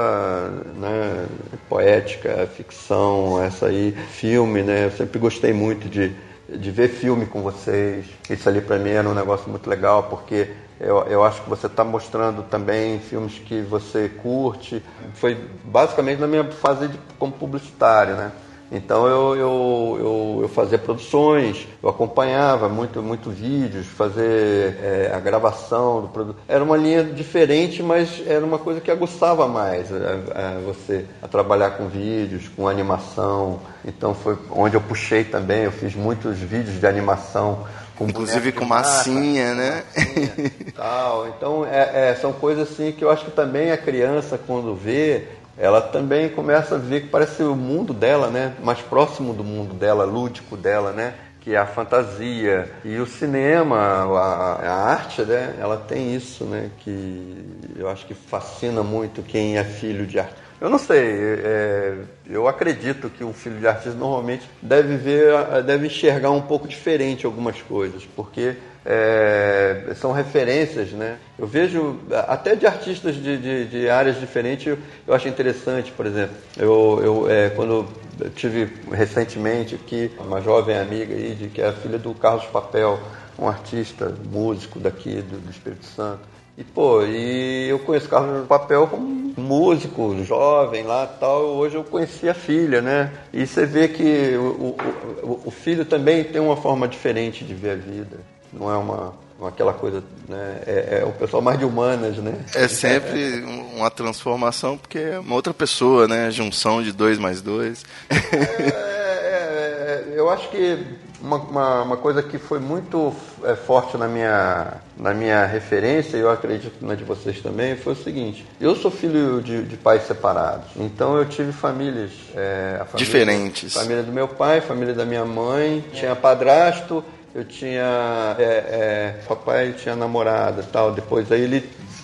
[0.77, 1.25] né,
[1.67, 4.85] poética, ficção, essa aí, filme, né?
[4.85, 6.15] Eu sempre gostei muito de,
[6.47, 8.05] de ver filme com vocês.
[8.29, 11.67] Isso ali para mim era um negócio muito legal, porque eu, eu acho que você
[11.67, 14.81] está mostrando também filmes que você curte.
[15.15, 18.31] Foi basicamente na minha fase de, como publicitário, né?
[18.71, 25.19] Então eu, eu, eu, eu fazia produções, eu acompanhava muito, muito vídeos, fazer é, a
[25.19, 26.37] gravação do produto.
[26.47, 31.27] Era uma linha diferente, mas era uma coisa que aguçava mais a, a você a
[31.27, 33.59] trabalhar com vídeos, com animação.
[33.85, 37.65] Então foi onde eu puxei também, eu fiz muitos vídeos de animação.
[37.97, 39.83] Com Inclusive com massa, massinha, né?
[39.95, 41.27] massinha tal.
[41.29, 45.27] Então é, é, são coisas assim que eu acho que também a criança quando vê
[45.57, 48.53] ela também começa a ver que parece o mundo dela, né?
[48.63, 51.15] Mais próximo do mundo dela, lúdico dela, né?
[51.41, 52.71] Que é a fantasia.
[52.85, 55.55] E o cinema, a, a arte, né?
[55.59, 56.69] Ela tem isso, né?
[56.79, 57.43] Que
[57.75, 60.46] eu acho que fascina muito quem é filho de arte.
[60.59, 61.97] Eu não sei, é,
[62.27, 67.27] eu acredito que um filho de artista normalmente deve ver, deve enxergar um pouco diferente
[67.27, 71.17] algumas coisas, porque é, são referências, né?
[71.37, 76.07] Eu vejo até de artistas de, de, de áreas diferentes, eu, eu, acho interessante, por
[76.07, 77.85] exemplo, eu, eu é, quando
[78.19, 82.45] eu tive recentemente aqui uma jovem amiga aí, de, que é a filha do Carlos
[82.45, 82.99] Papel,
[83.37, 86.36] um artista, músico daqui do, do Espírito Santo.
[86.57, 91.43] E, pô, e eu conheço o Carlos Papel como músico, jovem lá tal.
[91.43, 93.11] Hoje eu conheci a filha, né?
[93.31, 94.75] E você vê que o,
[95.21, 98.17] o, o filho também tem uma forma diferente de ver a vida.
[98.51, 99.13] Não é uma,
[99.45, 100.61] aquela coisa, né?
[100.65, 102.33] É, é o pessoal mais de humanas, né?
[102.55, 103.43] É sempre
[103.75, 106.31] uma transformação, porque é uma outra pessoa, né?
[106.31, 107.85] Junção de dois mais dois.
[108.09, 110.83] É, é, eu acho que
[111.21, 113.13] uma, uma, uma, coisa que foi muito
[113.43, 117.93] é, forte na minha, na minha referência, e eu acredito na de vocês também, foi
[117.93, 122.97] o seguinte: eu sou filho de, de pais separados, então eu tive famílias é, família,
[122.97, 123.73] diferentes.
[123.73, 127.03] Família do meu pai, família da minha mãe, tinha padrasto,
[127.37, 128.35] eu tinha.
[128.39, 130.91] É, é, papai tinha namorada tal.
[130.91, 131.61] Depois aí ele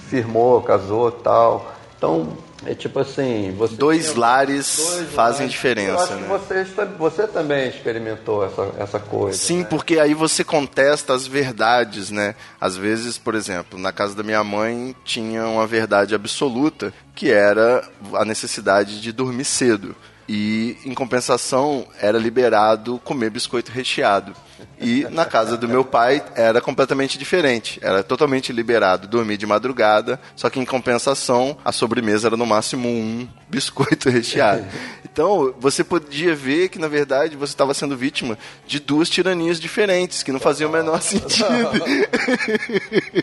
[0.08, 1.74] firmou, casou tal.
[1.98, 5.52] Então, é tipo assim, você dois lares dois fazem lares.
[5.52, 6.28] diferença, né?
[6.28, 6.66] você,
[6.98, 9.38] você também experimentou essa, essa coisa.
[9.38, 9.68] Sim, né?
[9.70, 12.36] porque aí você contesta as verdades, né?
[12.60, 17.84] Às vezes, por exemplo, na casa da minha mãe tinha uma verdade absoluta, que era
[18.14, 19.96] a necessidade de dormir cedo.
[20.28, 24.34] E, em compensação, era liberado comer biscoito recheado.
[24.80, 27.80] E na casa do meu pai era completamente diferente.
[27.82, 32.88] Era totalmente liberado dormir de madrugada, só que em compensação a sobremesa era no máximo
[32.88, 34.66] um biscoito recheado.
[35.06, 40.24] Então você podia ver que na verdade você estava sendo vítima de duas tiranias diferentes,
[40.24, 41.48] que não faziam o menor sentido.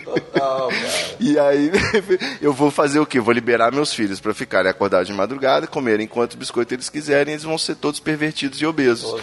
[0.04, 1.10] Total, cara.
[1.20, 1.70] E aí
[2.40, 3.20] eu vou fazer o quê?
[3.20, 7.44] Vou liberar meus filhos para ficarem acordados de madrugada, comerem quanto biscoito eles quiserem, eles
[7.44, 9.20] vão ser todos pervertidos e obesos.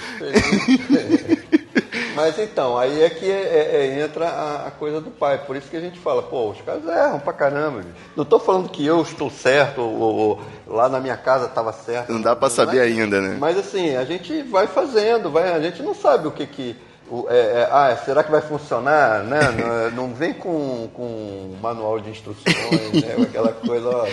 [2.17, 5.37] Mas então, aí é que é- é- entra a, a coisa do pai.
[5.45, 7.81] Por isso que a gente fala, pô, os caras erram pra caramba.
[8.15, 12.11] Não tô falando que eu estou certo ou, ou lá na minha casa estava certo.
[12.11, 13.37] Não dá saber é- ainda, né?
[13.39, 16.75] Mas assim, a gente vai fazendo, vai, a gente não sabe o que que.
[17.07, 19.23] o- é- é, ah, será que vai funcionar?
[19.23, 19.39] Né?
[19.95, 23.15] Não, não vem com, com manual de instruções, né?
[23.21, 23.87] aquela coisa.
[23.89, 24.07] ó,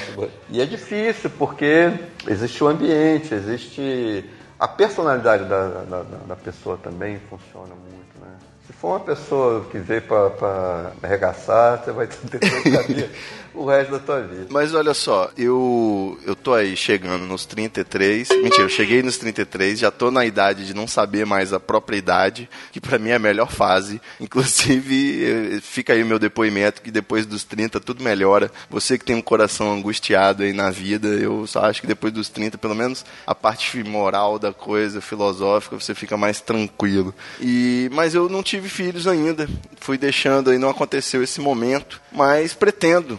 [0.51, 1.91] e é difícil, porque
[2.29, 4.25] existe o ambiente, existe.
[4.59, 7.94] A personalidade da, da, da- pessoa também funciona muito,
[8.85, 13.11] for uma pessoa que veio para arregaçar, você vai ter que
[13.55, 14.47] o resto da tua vida.
[14.51, 18.29] Mas olha só, eu eu tô aí chegando nos 33.
[18.43, 21.97] Mentira, eu cheguei nos 33, já tô na idade de não saber mais a própria
[21.97, 24.01] idade, que pra mim é a melhor fase.
[24.21, 28.51] Inclusive, eh, fica aí o meu depoimento que depois dos 30 tudo melhora.
[28.69, 32.29] Você que tem um coração angustiado aí na vida, eu só acho que depois dos
[32.29, 37.15] 30, pelo menos a parte moral da coisa, filosófica, você fica mais tranquilo.
[37.41, 39.49] E mas eu não tive filhos ainda.
[39.81, 43.19] Fui deixando aí, não aconteceu esse momento, mas pretendo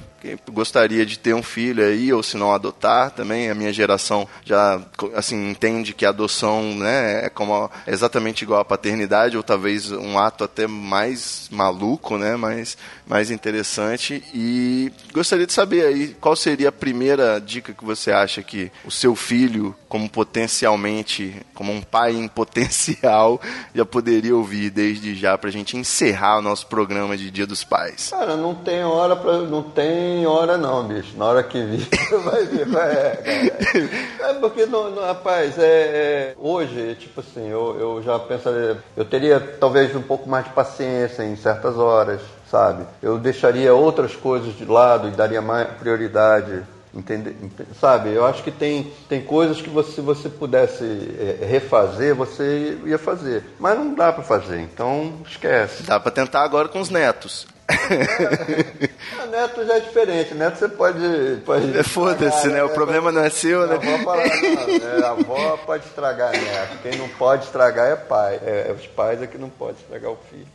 [0.51, 4.81] gostaria de ter um filho aí, ou se não adotar também, a minha geração já
[5.13, 10.17] assim entende que a adoção né, é como exatamente igual à paternidade, ou talvez um
[10.17, 14.23] ato até mais maluco, né, mais, mais interessante.
[14.33, 18.91] E gostaria de saber aí qual seria a primeira dica que você acha que o
[18.91, 23.41] seu filho, como potencialmente, como um pai em potencial,
[23.73, 27.63] já poderia ouvir desde já para a gente encerrar o nosso programa de Dia dos
[27.63, 28.09] Pais.
[28.09, 31.17] Cara, não tem hora para não tem hora não, bicho.
[31.17, 31.87] Na hora que vir,
[32.23, 32.45] vai.
[32.65, 33.89] Vai, é,
[34.29, 39.39] é porque, não, rapaz, é, é, hoje, tipo assim, eu, eu já pensaria, eu teria
[39.59, 42.85] talvez um pouco mais de paciência em certas horas, sabe?
[43.01, 46.61] Eu deixaria outras coisas de lado e daria mais prioridade.
[46.93, 50.83] Entende, ente- sabe, eu acho que tem, tem coisas que você, se você pudesse
[51.19, 53.43] é, refazer, você ia fazer.
[53.59, 55.83] Mas não dá para fazer, então esquece.
[55.83, 57.47] Dá para tentar agora com os netos.
[57.67, 60.99] A neto já é diferente, neto você pode.
[61.45, 62.63] pode É, Foda-se, né?
[62.63, 63.75] O problema não é seu, A né?
[63.75, 66.77] avó, fala, não, é, a avó pode estragar neto.
[66.83, 68.39] Quem não pode estragar é pai.
[68.45, 70.47] É, é os pais é que não pode estragar o filho.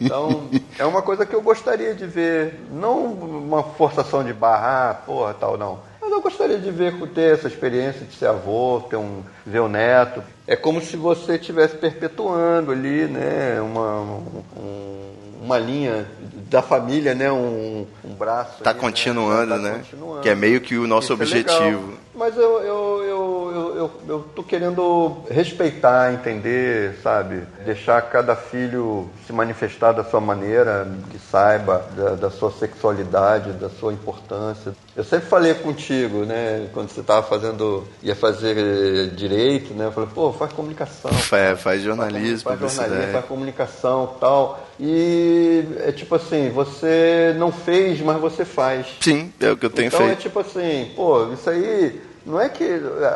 [0.00, 0.48] Então,
[0.78, 2.60] é uma coisa que eu gostaria de ver.
[2.70, 5.80] Não uma forçação de barrar, porra, tal, não.
[6.00, 9.68] Mas eu gostaria de ver, ter essa experiência de ser avô, ter um, ver o
[9.68, 10.22] neto.
[10.46, 13.58] É como se você estivesse perpetuando ali, né?
[13.60, 16.06] Uma, um- uma linha
[16.50, 17.30] da família, né?
[17.30, 18.62] Um, um braço.
[18.62, 19.72] Tá aí, continuando, Tá né?
[19.78, 20.20] continuando.
[20.20, 21.94] Que é meio que o nosso Isso é objetivo.
[22.14, 27.42] Mas eu, eu, eu, eu, eu, eu tô querendo respeitar, entender, sabe?
[27.64, 33.68] Deixar cada filho se manifestar da sua maneira, que saiba da, da sua sexualidade, da
[33.68, 34.72] sua importância.
[34.94, 36.68] Eu sempre falei contigo, né?
[36.72, 39.86] Quando você estava fazendo, ia fazer eh, direito, né?
[39.86, 41.10] Eu falei, pô, faz comunicação.
[41.12, 43.12] Faz, faz jornalismo, Faz jornalismo, publicidade.
[43.12, 44.63] faz comunicação tal.
[44.78, 48.86] E é tipo assim, você não fez, mas você faz.
[49.00, 50.22] Sim, é o que eu tenho então é feito.
[50.22, 52.64] tipo assim, pô, isso aí não é que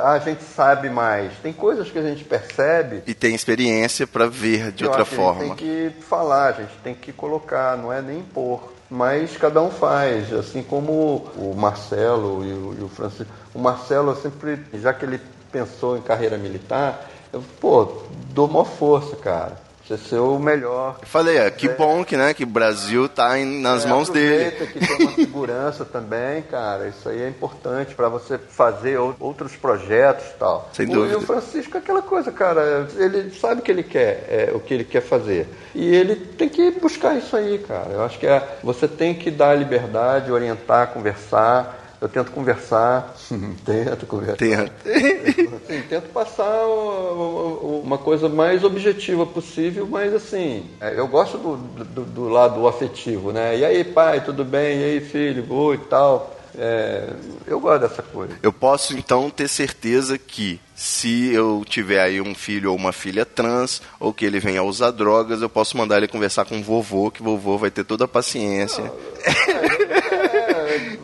[0.05, 1.33] a gente sabe mais.
[1.43, 3.03] Tem coisas que a gente percebe.
[3.07, 5.43] E tem experiência para ver de outra forma.
[5.43, 8.73] A gente tem que falar, a gente tem que colocar, não é nem impor.
[8.91, 13.33] Mas cada um faz, assim como o Marcelo e o, e o Francisco.
[13.55, 15.21] O Marcelo, sempre, já que ele
[15.53, 19.68] pensou em carreira militar, eu, pô, dou maior força, cara.
[19.89, 20.99] Você ser o melhor.
[21.01, 24.11] Eu falei, é, que bom que, né, que o Brasil tá em- nas É, mãos
[24.11, 24.51] dele.
[24.67, 26.89] que tem uma segurança também, cara.
[26.89, 30.69] Isso aí é importante para você fazer ou- outros projetos e tal.
[30.75, 31.15] Sem O- dúvida.
[31.15, 32.87] E o Francisco é aquela coisa, cara.
[32.99, 35.49] Ele sabe o que ele quer, é, o que ele quer fazer.
[35.75, 37.89] E ele tem que buscar isso aí, cara.
[37.93, 41.88] Eu acho que é, você tem que dar liberdade, orientar, conversar.
[42.01, 43.15] Eu tento conversar,
[43.65, 44.37] tento conversar.
[44.37, 44.73] Tenta.
[45.59, 52.05] Assim, tento passar uma coisa mais objetiva possível, mas assim, é, eu gosto do, do,
[52.05, 53.57] do lado afetivo, né?
[53.57, 54.79] E aí, pai, tudo bem?
[54.79, 55.51] E aí, filho?
[55.53, 56.39] Oi e tal.
[56.57, 57.11] É,
[57.47, 58.35] eu gosto dessa coisa.
[58.43, 63.25] Eu posso então ter certeza que se eu tiver aí um filho ou uma filha
[63.25, 66.63] trans, ou que ele venha a usar drogas, eu posso mandar ele conversar com o
[66.63, 68.91] vovô, que o vovô vai ter toda a paciência.
[69.25, 70.28] É,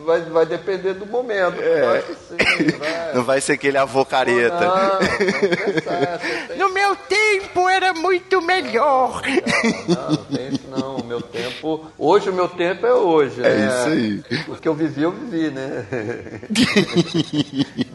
[0.05, 1.61] vai, vai depender do momento.
[1.61, 3.11] Eu acho que sim, vai.
[3.15, 4.97] Não vai ser aquele avô Não, careta.
[5.07, 9.21] você tem No meu tempo era muito melhor.
[9.87, 10.97] Não, não tem isso não.
[10.97, 11.85] O meu tempo.
[11.97, 13.41] Hoje o meu tempo é hoje.
[13.41, 13.67] É né?
[13.67, 14.23] isso aí.
[14.47, 15.85] O que eu vivi, eu vivi, né?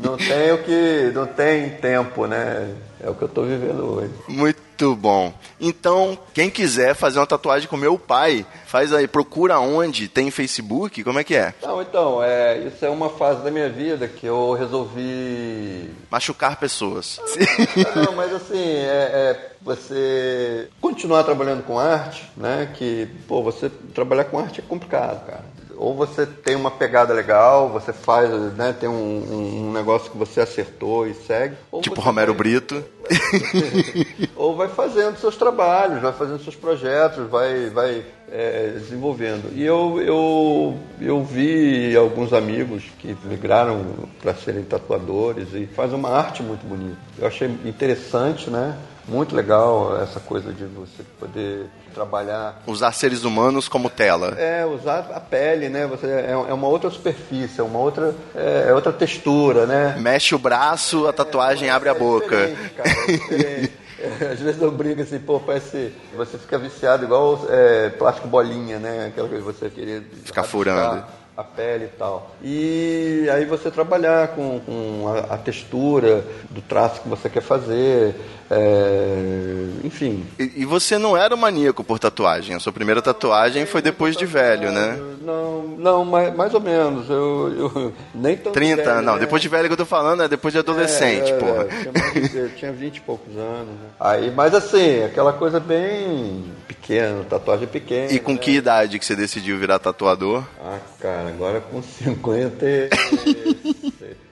[0.03, 1.12] não tem o que.
[1.14, 2.74] Não tem tempo, né?
[3.03, 4.12] É o que eu tô vivendo hoje.
[4.28, 5.32] Muito bom.
[5.59, 11.03] Então, quem quiser fazer uma tatuagem com meu pai, faz aí, procura onde, tem Facebook,
[11.03, 11.55] como é que é?
[11.62, 15.90] Não, então, é, isso é uma fase da minha vida que eu resolvi.
[16.11, 17.20] Machucar pessoas.
[17.96, 22.70] Não, mas assim, é, é você continuar trabalhando com arte, né?
[22.74, 25.44] Que, pô, você trabalhar com arte é complicado, cara.
[25.81, 28.74] Ou você tem uma pegada legal, você faz, né?
[28.78, 31.57] Tem um, um- negócio que você acertou e segue.
[31.81, 32.85] tipo Romero vai- Brito.
[34.37, 39.51] ou vai fazendo seus trabalhos, vai fazendo seus projetos, vai, vai é, desenvolvendo.
[39.57, 43.83] E eu, eu, eu vi alguns amigos que migraram
[44.20, 46.99] para serem tatuadores e fazem uma arte muito bonita.
[47.18, 48.76] Eu achei interessante, né?
[49.09, 54.34] Muito legal essa coisa de você poder trabalhar Usar seres humanos como tela.
[54.38, 55.86] é, usar a pele, né?
[55.86, 59.97] Você, é, é uma outra superfície, é uma outra, é, é outra textura, né?
[59.99, 62.53] Mexe o braço, a tatuagem abre a É boca.
[62.76, 62.91] cara,
[63.32, 63.68] é.
[64.01, 65.93] É, Às vezes eu brinco assim, pô, parece.
[66.16, 69.09] Você fica viciado igual é, plástico bolinha, né?
[69.09, 70.03] Aquela coisa que você queria.
[70.24, 71.05] Ficar furando.
[71.36, 72.30] A pele e tal.
[72.43, 78.14] E aí você trabalhar com, com a, a textura do traço que você quer fazer.
[78.51, 80.26] É, enfim.
[80.36, 82.57] E, e você não era maníaco por tatuagem.
[82.57, 84.98] A sua primeira tatuagem foi depois de velho, né?
[85.22, 87.09] Não, não, mais, mais ou menos.
[87.09, 89.20] Eu, eu nem tanto 30, velho, não, né?
[89.20, 91.62] depois de velho que eu tô falando é depois de adolescente, É, é, porra.
[91.62, 93.68] é, tinha, mais, eu tinha 20 e poucos anos.
[93.68, 93.88] Né?
[94.01, 98.11] Aí, mas assim, aquela coisa bem pequena, tatuagem pequena.
[98.12, 98.38] E com né?
[98.38, 100.42] que idade que você decidiu virar tatuador?
[100.61, 102.66] Ah, cara, agora com 50.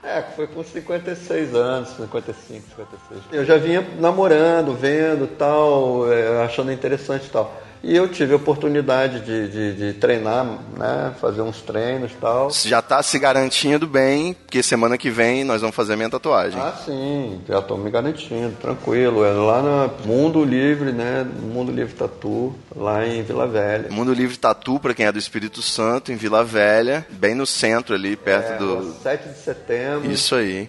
[0.08, 3.22] É, foi com 56 anos, 55, 56.
[3.30, 7.54] Eu já vinha namorando, vendo tal, é, achando interessante e tal.
[7.82, 10.44] E eu tive a oportunidade de, de, de treinar,
[10.76, 11.14] né?
[11.20, 12.50] Fazer uns treinos e tal.
[12.50, 16.10] Você já tá se garantindo bem, porque semana que vem nós vamos fazer a minha
[16.10, 16.60] tatuagem.
[16.60, 19.24] Ah, sim, já estou me garantindo, tranquilo.
[19.24, 21.24] É lá no Mundo Livre, né?
[21.40, 23.88] Mundo Livre Tatu, lá em Vila Velha.
[23.90, 27.94] Mundo Livre Tatu, pra quem é do Espírito Santo, em Vila Velha, bem no centro
[27.94, 28.92] ali, perto É, do.
[29.02, 30.10] 7 de setembro.
[30.10, 30.68] Isso aí.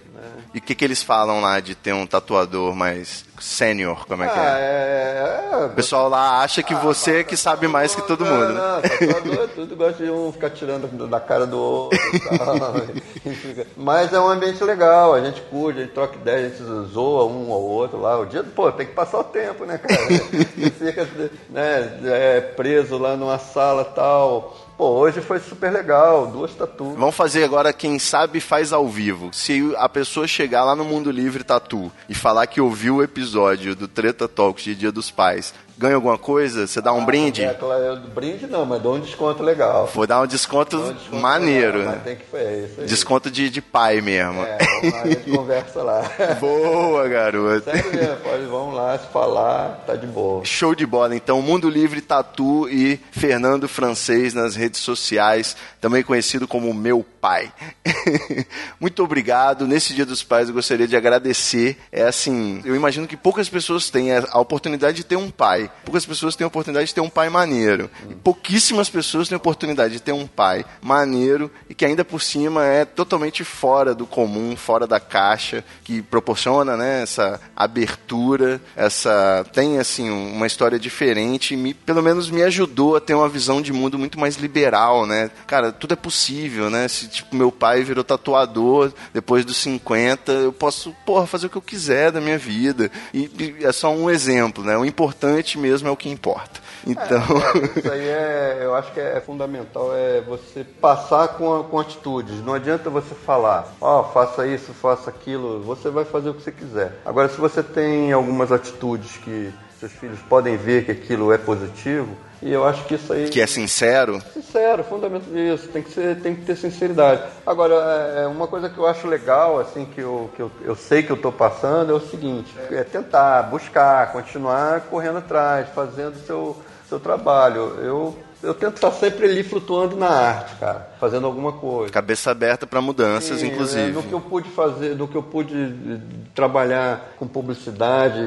[0.53, 4.05] E o que, que eles falam lá de ter um tatuador mais sênior?
[4.07, 4.61] Como é que Ah, é?
[4.61, 8.47] é, é, O pessoal lá acha que você é que sabe mais que todo mundo.
[8.47, 8.53] né?
[8.53, 11.99] Não, não, tatuador é tudo, gosta de um ficar tirando da cara do outro
[13.77, 17.25] Mas é um ambiente legal, a gente curte, a gente troca ideia, a gente zoa
[17.25, 18.17] um ao outro lá.
[18.19, 19.99] O dia, pô, tem que passar o tempo, né, cara?
[20.57, 21.07] E fica
[21.49, 24.57] né, é, preso lá numa sala tal.
[24.79, 26.97] Pô, hoje foi super legal, duas tatuas.
[26.97, 29.29] Vamos fazer agora, quem sabe faz ao vivo.
[29.33, 33.75] Se a pessoa chegar lá no Mundo Livre Tatu e falar que ouviu o episódio
[33.75, 36.67] do Treta Talks de Dia dos Pais, ganha alguma coisa?
[36.67, 37.41] Você dá um brinde?
[37.41, 39.89] É, claro, brinde não, mas dou um desconto legal.
[39.93, 41.79] Vou dar um desconto um desconto maneiro.
[41.79, 42.87] legal, mas tem que é isso aí.
[42.87, 44.43] Desconto de, de pai mesmo.
[44.43, 46.01] É, vamos lá, a gente conversa lá.
[46.37, 47.63] Boa, garoto.
[47.63, 50.43] Sério mesmo, pode, vamos lá, se falar, tá de boa.
[50.43, 51.15] Show de bola.
[51.15, 57.51] Então, Mundo Livre Tatu e Fernando Francês nas redes sociais, também conhecido como Meu Pai.
[58.79, 59.67] Muito obrigado.
[59.67, 61.77] Nesse Dia dos Pais, eu gostaria de agradecer.
[61.91, 65.69] É assim, eu imagino que poucas pessoas têm a oportunidade de ter um pai.
[65.83, 67.89] Poucas pessoas têm a oportunidade de ter um pai maneiro.
[68.09, 72.21] E pouquíssimas pessoas têm a oportunidade de ter um pai maneiro e que ainda por
[72.21, 79.45] cima é totalmente fora do comum, fora da caixa, que proporciona, né, essa abertura, essa
[79.53, 83.61] tem assim uma história diferente e me, pelo menos me ajudou a ter uma visão
[83.61, 85.29] de mundo muito mais liberal, né?
[85.47, 86.87] Cara, tudo é possível, né?
[86.87, 91.57] Se tipo meu pai virou tatuador depois dos 50, eu posso, porra, fazer o que
[91.57, 92.89] eu quiser da minha vida.
[93.13, 93.29] E,
[93.59, 94.77] e é só um exemplo, né?
[94.77, 96.59] O importante mesmo é o que importa.
[96.87, 97.21] Então,
[97.75, 102.41] Isso aí é, eu acho que é fundamental, é você passar com, a- com atitudes.
[102.43, 106.51] Não adianta você falar, ó, faça isso, faça aquilo, você vai fazer o que você
[106.51, 106.93] quiser.
[107.05, 112.15] Agora, se você tem algumas atitudes que seus filhos podem ver que aquilo é positivo,
[112.41, 113.27] E eu acho que isso aí.
[113.29, 114.21] Que é sincero.
[114.59, 115.69] Sincero, fundamento disso.
[115.69, 117.23] Tem que, ser, tem que ter sinceridade.
[117.45, 117.75] Agora,
[118.17, 121.01] é, é uma coisa que eu acho legal, assim, que eu, que eu, eu sei
[121.01, 126.19] que eu estou passando, é o seguinte: é tentar, buscar, continuar correndo atrás, fazendo o
[126.19, 126.57] seu,
[126.89, 127.77] seu trabalho.
[127.81, 131.91] Eu eu tento estar sempre ali flutuando na arte, cara, fazendo alguma coisa.
[131.91, 133.89] Cabeça aberta para mudanças, Sim, inclusive.
[133.89, 135.99] É, do que eu pude fazer, do que eu pude eh,
[136.33, 138.19] trabalhar com publicidade,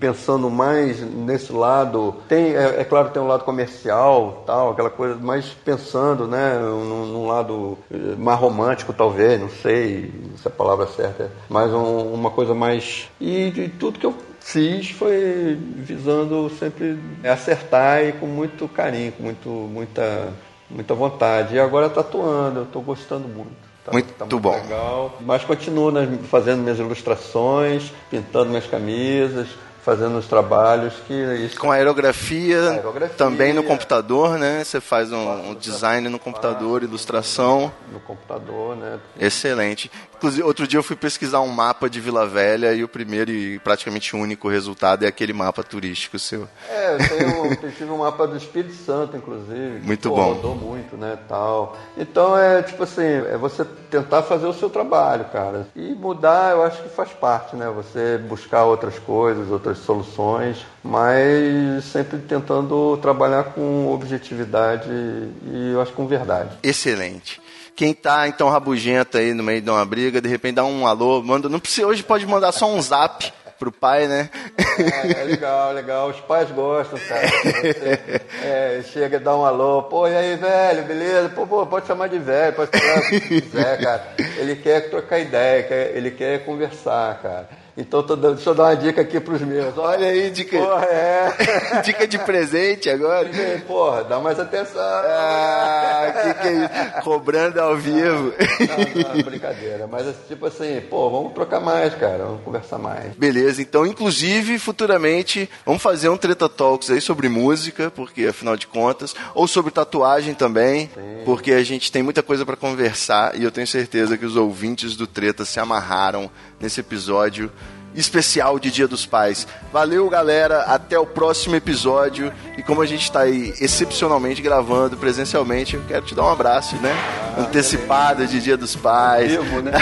[0.00, 2.16] pensando mais nesse lado.
[2.28, 7.06] Tem, é, é claro, tem um lado comercial, tal, aquela coisa, mas pensando, né, num,
[7.06, 12.12] num lado eh, mais romântico, talvez, não sei se a palavra é certa, mas um,
[12.12, 14.14] uma coisa mais e, e tudo que eu
[14.48, 20.32] fiz foi visando sempre acertar e com muito carinho, com muito, muita,
[20.70, 21.54] muita vontade.
[21.54, 23.68] E agora tatuando, eu estou gostando muito.
[23.84, 24.54] Tá, muito, tá muito bom.
[24.54, 25.18] legal.
[25.20, 29.48] Mas continuo nas, fazendo minhas ilustrações, pintando minhas camisas,
[29.88, 33.16] fazendo os trabalhos que isso Com aerografia, Aerografia.
[33.16, 34.62] também no computador, né?
[34.62, 37.72] Você faz um, um design no computador, ilustração.
[37.90, 38.98] no computador, né?
[39.18, 39.90] Excelente.
[40.18, 43.58] Inclusive, outro dia eu fui pesquisar um mapa de Vila Velha e o primeiro e
[43.60, 46.46] praticamente único resultado é aquele mapa turístico seu.
[46.68, 49.80] É, eu tenho, eu tive um mapa do Espírito Santo, inclusive.
[49.80, 50.32] que, Muito pô, bom.
[50.34, 51.78] Rodou muito, né, tal.
[51.96, 55.68] Então é tipo assim, é você tentar fazer o seu trabalho, cara.
[55.74, 57.70] E mudar, eu acho que faz parte, né?
[57.70, 65.92] Você buscar outras coisas, outras soluções, mas sempre tentando trabalhar com objetividade e eu acho
[65.92, 66.50] com verdade.
[66.62, 67.40] Excelente.
[67.76, 71.22] Quem tá então rabugento aí no meio de uma briga, de repente dá um alô,
[71.22, 74.30] manda, não precisa hoje pode mandar só um zap pro pai, né?
[74.78, 76.08] É, é legal, legal.
[76.10, 77.26] Os pais gostam, cara.
[77.28, 81.28] Você, é, chega e dá um alô, pô, e aí, velho, beleza?
[81.30, 84.14] Pô, pô, pode chamar de velho, pode chamar o que quiser, cara.
[84.36, 87.48] Ele quer trocar ideia, quer- ele quer conversar, cara.
[87.80, 89.78] Então, tô dando, deixa eu dar uma dica aqui pros meus.
[89.78, 91.80] Olha aí, dica, Porra, é.
[91.86, 93.30] dica de presente agora.
[93.68, 94.82] Porra, dá mais atenção.
[94.82, 97.02] Ah, que que é isso?
[97.04, 98.34] Cobrando ao vivo.
[98.34, 99.86] Não, não, brincadeira.
[99.86, 102.24] Mas tipo assim, pô, vamos trocar mais, cara.
[102.24, 103.14] Vamos conversar mais.
[103.14, 108.66] Beleza, então, inclusive, futuramente, vamos fazer um Treta Talks aí sobre música, porque afinal de
[108.66, 110.90] contas, ou sobre tatuagem também,
[111.24, 114.96] porque a gente tem muita coisa pra conversar e eu tenho certeza que os ouvintes
[114.96, 116.28] do Treta se amarraram
[116.60, 117.52] nesse episódio
[118.00, 119.46] especial de Dia dos Pais.
[119.72, 122.32] Valeu, galera, até o próximo episódio.
[122.56, 126.76] E como a gente tá aí excepcionalmente gravando presencialmente, eu quero te dar um abraço,
[126.76, 126.94] né?
[127.38, 129.32] Antecipado de Dia dos Pais.
[129.32, 129.72] Vivo, né?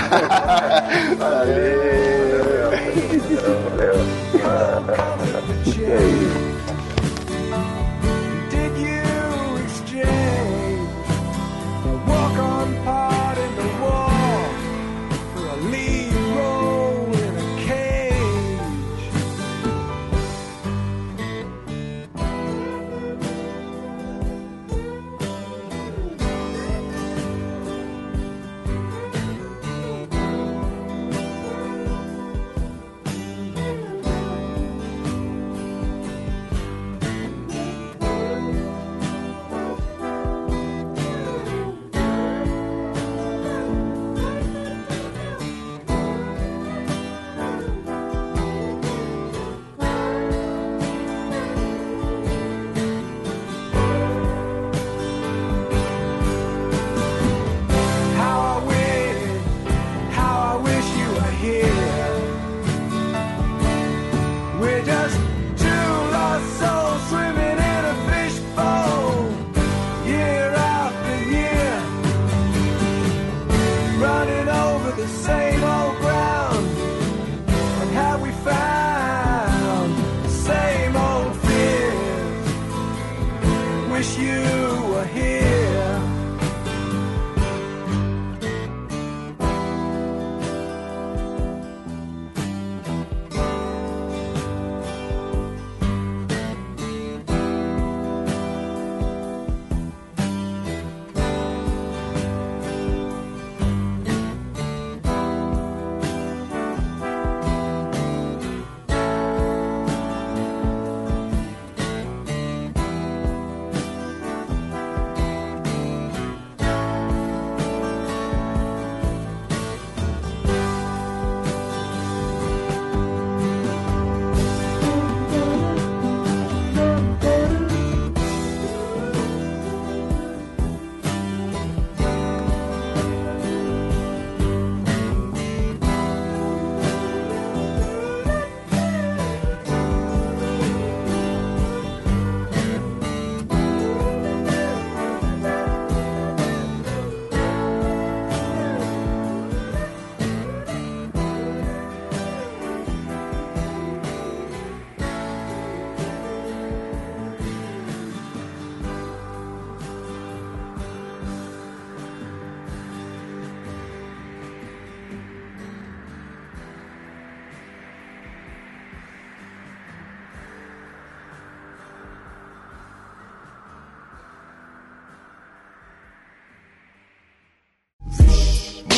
[5.76, 6.45] Did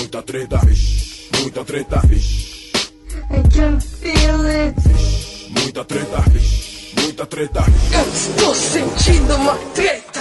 [0.09, 0.59] muita treta,
[1.39, 2.01] muita treta,
[3.31, 4.75] I can feel it.
[5.51, 6.25] muita treta,
[7.03, 7.61] muita treta.
[7.93, 10.21] Eu estou sentindo uma treta.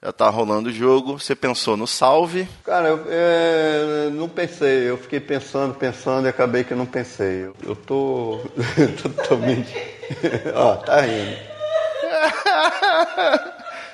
[0.00, 2.48] Já tá rolando o jogo, você pensou no salve.
[2.62, 4.88] Cara, eu é, não pensei.
[4.88, 7.46] Eu fiquei pensando, pensando e acabei que não pensei.
[7.46, 8.38] Eu, eu tô
[9.02, 9.74] totalmente.
[10.54, 11.57] Ó, tá rindo.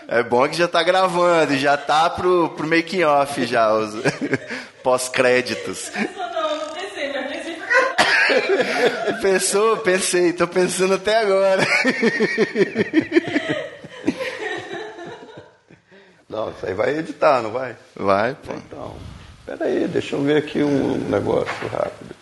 [0.06, 3.94] É bom que já tá gravando, já tá pro, pro making off já, os
[4.82, 5.90] pós-créditos.
[5.94, 9.76] Não, não pensei, mas pensei pra Pensou?
[9.78, 11.66] Pensei, tô pensando até agora.
[16.28, 17.76] Não, isso aí vai editar, não vai?
[17.94, 18.52] Vai, pô.
[18.54, 18.96] Então,
[19.46, 22.14] peraí, deixa eu ver aqui um negócio rápido.